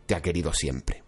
te 0.06 0.16
ha 0.16 0.22
querido 0.22 0.54
siempre. 0.54 1.04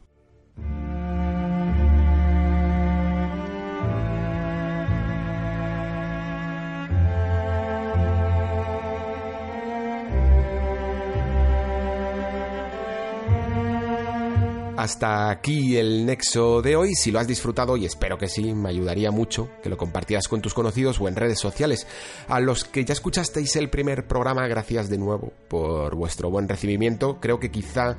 Hasta 14.80 15.30
aquí 15.30 15.76
el 15.76 16.06
nexo 16.06 16.62
de 16.62 16.78
hoy. 16.78 16.94
Si 16.96 17.12
lo 17.12 17.20
has 17.20 17.28
disfrutado, 17.28 17.76
y 17.76 17.84
espero 17.84 18.18
que 18.18 18.30
sí, 18.30 18.54
me 18.54 18.70
ayudaría 18.70 19.12
mucho 19.12 19.50
que 19.62 19.68
lo 19.68 19.76
compartieras 19.76 20.30
con 20.30 20.40
tus 20.40 20.54
conocidos 20.54 21.02
o 21.02 21.10
en 21.10 21.18
redes 21.18 21.38
sociales. 21.38 21.86
A 22.30 22.40
los 22.40 22.64
que 22.64 22.86
ya 22.86 22.94
escuchasteis 22.94 23.58
el 23.58 23.70
primer 23.70 24.08
programa, 24.08 24.48
gracias 24.48 24.90
de 24.90 24.98
nuevo 24.98 25.34
por 25.50 25.96
vuestro 25.96 26.30
buen 26.32 26.48
recibimiento. 26.48 27.20
Creo 27.20 27.42
que 27.42 27.52
quizá 27.52 27.98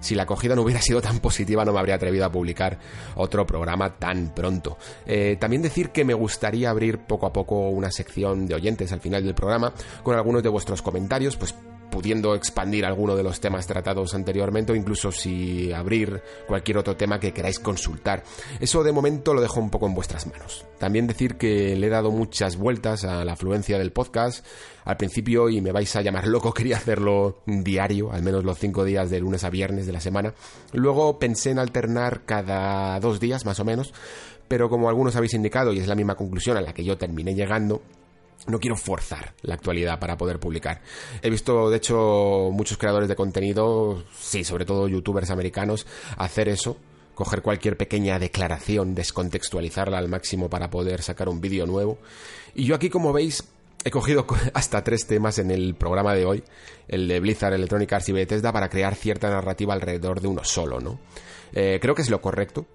si 0.00 0.14
la 0.14 0.22
acogida 0.22 0.56
no 0.56 0.62
hubiera 0.62 0.80
sido 0.80 1.02
tan 1.02 1.18
positiva 1.20 1.62
no 1.62 1.74
me 1.74 1.78
habría 1.78 1.96
atrevido 1.96 2.24
a 2.24 2.32
publicar 2.32 2.78
otro 3.16 3.46
programa 3.46 3.98
tan 3.98 4.34
pronto. 4.34 4.78
Eh, 5.04 5.36
también 5.38 5.60
decir 5.60 5.90
que 5.90 6.06
me 6.06 6.14
gustaría 6.14 6.70
abrir 6.70 7.00
poco 7.00 7.26
a 7.26 7.34
poco 7.34 7.68
una 7.68 7.90
sección 7.90 8.46
de 8.46 8.54
oyentes 8.54 8.92
al 8.92 9.00
final 9.00 9.22
del 9.22 9.34
programa 9.34 9.74
con 10.02 10.16
algunos 10.16 10.42
de 10.42 10.48
vuestros 10.48 10.80
comentarios, 10.80 11.36
pues 11.36 11.54
pudiendo 11.94 12.34
expandir 12.34 12.84
alguno 12.84 13.14
de 13.14 13.22
los 13.22 13.38
temas 13.38 13.68
tratados 13.68 14.16
anteriormente 14.16 14.72
o 14.72 14.74
incluso 14.74 15.12
si 15.12 15.72
abrir 15.72 16.20
cualquier 16.48 16.78
otro 16.78 16.96
tema 16.96 17.20
que 17.20 17.32
queráis 17.32 17.60
consultar. 17.60 18.24
Eso 18.58 18.82
de 18.82 18.90
momento 18.90 19.32
lo 19.32 19.40
dejo 19.40 19.60
un 19.60 19.70
poco 19.70 19.86
en 19.86 19.94
vuestras 19.94 20.26
manos. 20.26 20.66
También 20.80 21.06
decir 21.06 21.36
que 21.36 21.76
le 21.76 21.86
he 21.86 21.90
dado 21.90 22.10
muchas 22.10 22.56
vueltas 22.56 23.04
a 23.04 23.24
la 23.24 23.34
afluencia 23.34 23.78
del 23.78 23.92
podcast. 23.92 24.44
Al 24.84 24.96
principio, 24.96 25.48
y 25.48 25.60
me 25.60 25.70
vais 25.70 25.94
a 25.94 26.02
llamar 26.02 26.26
loco, 26.26 26.52
quería 26.54 26.78
hacerlo 26.78 27.38
diario, 27.46 28.10
al 28.10 28.24
menos 28.24 28.42
los 28.42 28.58
cinco 28.58 28.84
días 28.84 29.08
de 29.08 29.20
lunes 29.20 29.44
a 29.44 29.50
viernes 29.50 29.86
de 29.86 29.92
la 29.92 30.00
semana. 30.00 30.34
Luego 30.72 31.20
pensé 31.20 31.50
en 31.50 31.60
alternar 31.60 32.22
cada 32.24 32.98
dos 32.98 33.20
días 33.20 33.46
más 33.46 33.60
o 33.60 33.64
menos, 33.64 33.94
pero 34.48 34.68
como 34.68 34.88
algunos 34.88 35.14
habéis 35.14 35.34
indicado 35.34 35.72
y 35.72 35.78
es 35.78 35.86
la 35.86 35.94
misma 35.94 36.16
conclusión 36.16 36.56
a 36.56 36.60
la 36.60 36.74
que 36.74 36.82
yo 36.82 36.98
terminé 36.98 37.36
llegando, 37.36 37.82
no 38.46 38.60
quiero 38.60 38.76
forzar 38.76 39.34
la 39.42 39.54
actualidad 39.54 39.98
para 39.98 40.16
poder 40.16 40.38
publicar. 40.38 40.82
He 41.22 41.30
visto, 41.30 41.70
de 41.70 41.76
hecho, 41.78 42.50
muchos 42.52 42.78
creadores 42.78 43.08
de 43.08 43.16
contenido, 43.16 44.04
sí, 44.18 44.44
sobre 44.44 44.64
todo 44.64 44.88
youtubers 44.88 45.30
americanos, 45.30 45.86
hacer 46.16 46.48
eso, 46.48 46.76
coger 47.14 47.42
cualquier 47.42 47.76
pequeña 47.76 48.18
declaración, 48.18 48.94
descontextualizarla 48.94 49.98
al 49.98 50.08
máximo 50.08 50.50
para 50.50 50.70
poder 50.70 51.02
sacar 51.02 51.28
un 51.28 51.40
vídeo 51.40 51.66
nuevo. 51.66 51.98
Y 52.54 52.64
yo 52.64 52.74
aquí, 52.74 52.90
como 52.90 53.12
veis, 53.12 53.44
he 53.84 53.90
cogido 53.90 54.26
hasta 54.54 54.84
tres 54.84 55.06
temas 55.06 55.38
en 55.38 55.50
el 55.50 55.74
programa 55.74 56.14
de 56.14 56.26
hoy, 56.26 56.44
el 56.88 57.08
de 57.08 57.20
Blizzard, 57.20 57.54
Electronic 57.54 57.92
Arts 57.92 58.08
y 58.08 58.12
Bethesda, 58.12 58.52
para 58.52 58.68
crear 58.68 58.94
cierta 58.94 59.30
narrativa 59.30 59.74
alrededor 59.74 60.20
de 60.20 60.28
uno 60.28 60.44
solo, 60.44 60.80
¿no? 60.80 60.98
Eh, 61.52 61.78
creo 61.80 61.94
que 61.94 62.02
es 62.02 62.10
lo 62.10 62.20
correcto, 62.20 62.66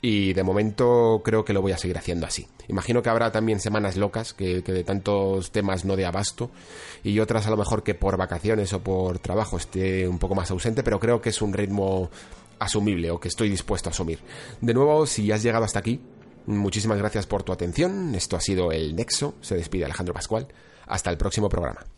y 0.00 0.32
de 0.32 0.42
momento 0.42 1.22
creo 1.24 1.44
que 1.44 1.52
lo 1.52 1.62
voy 1.62 1.72
a 1.72 1.78
seguir 1.78 1.98
haciendo 1.98 2.26
así. 2.26 2.46
Imagino 2.68 3.02
que 3.02 3.08
habrá 3.08 3.32
también 3.32 3.60
semanas 3.60 3.96
locas, 3.96 4.34
que, 4.34 4.60
de 4.60 4.84
tantos 4.84 5.50
temas 5.50 5.84
no 5.84 5.96
de 5.96 6.06
abasto, 6.06 6.50
y 7.02 7.18
otras 7.20 7.46
a 7.46 7.50
lo 7.50 7.56
mejor 7.56 7.82
que 7.82 7.94
por 7.94 8.16
vacaciones 8.16 8.72
o 8.72 8.82
por 8.82 9.18
trabajo 9.18 9.56
esté 9.56 10.06
un 10.06 10.18
poco 10.18 10.34
más 10.34 10.50
ausente, 10.50 10.82
pero 10.82 11.00
creo 11.00 11.20
que 11.20 11.30
es 11.30 11.42
un 11.42 11.52
ritmo 11.52 12.10
asumible 12.58 13.10
o 13.10 13.20
que 13.20 13.28
estoy 13.28 13.48
dispuesto 13.48 13.88
a 13.88 13.92
asumir. 13.92 14.18
De 14.60 14.74
nuevo, 14.74 15.06
si 15.06 15.30
has 15.32 15.42
llegado 15.42 15.64
hasta 15.64 15.78
aquí, 15.78 16.00
muchísimas 16.46 16.98
gracias 16.98 17.26
por 17.26 17.42
tu 17.42 17.52
atención. 17.52 18.14
Esto 18.14 18.36
ha 18.36 18.40
sido 18.40 18.72
El 18.72 18.94
Nexo. 18.96 19.34
Se 19.40 19.56
despide 19.56 19.84
Alejandro 19.84 20.14
Pascual. 20.14 20.48
Hasta 20.86 21.10
el 21.10 21.18
próximo 21.18 21.48
programa. 21.48 21.97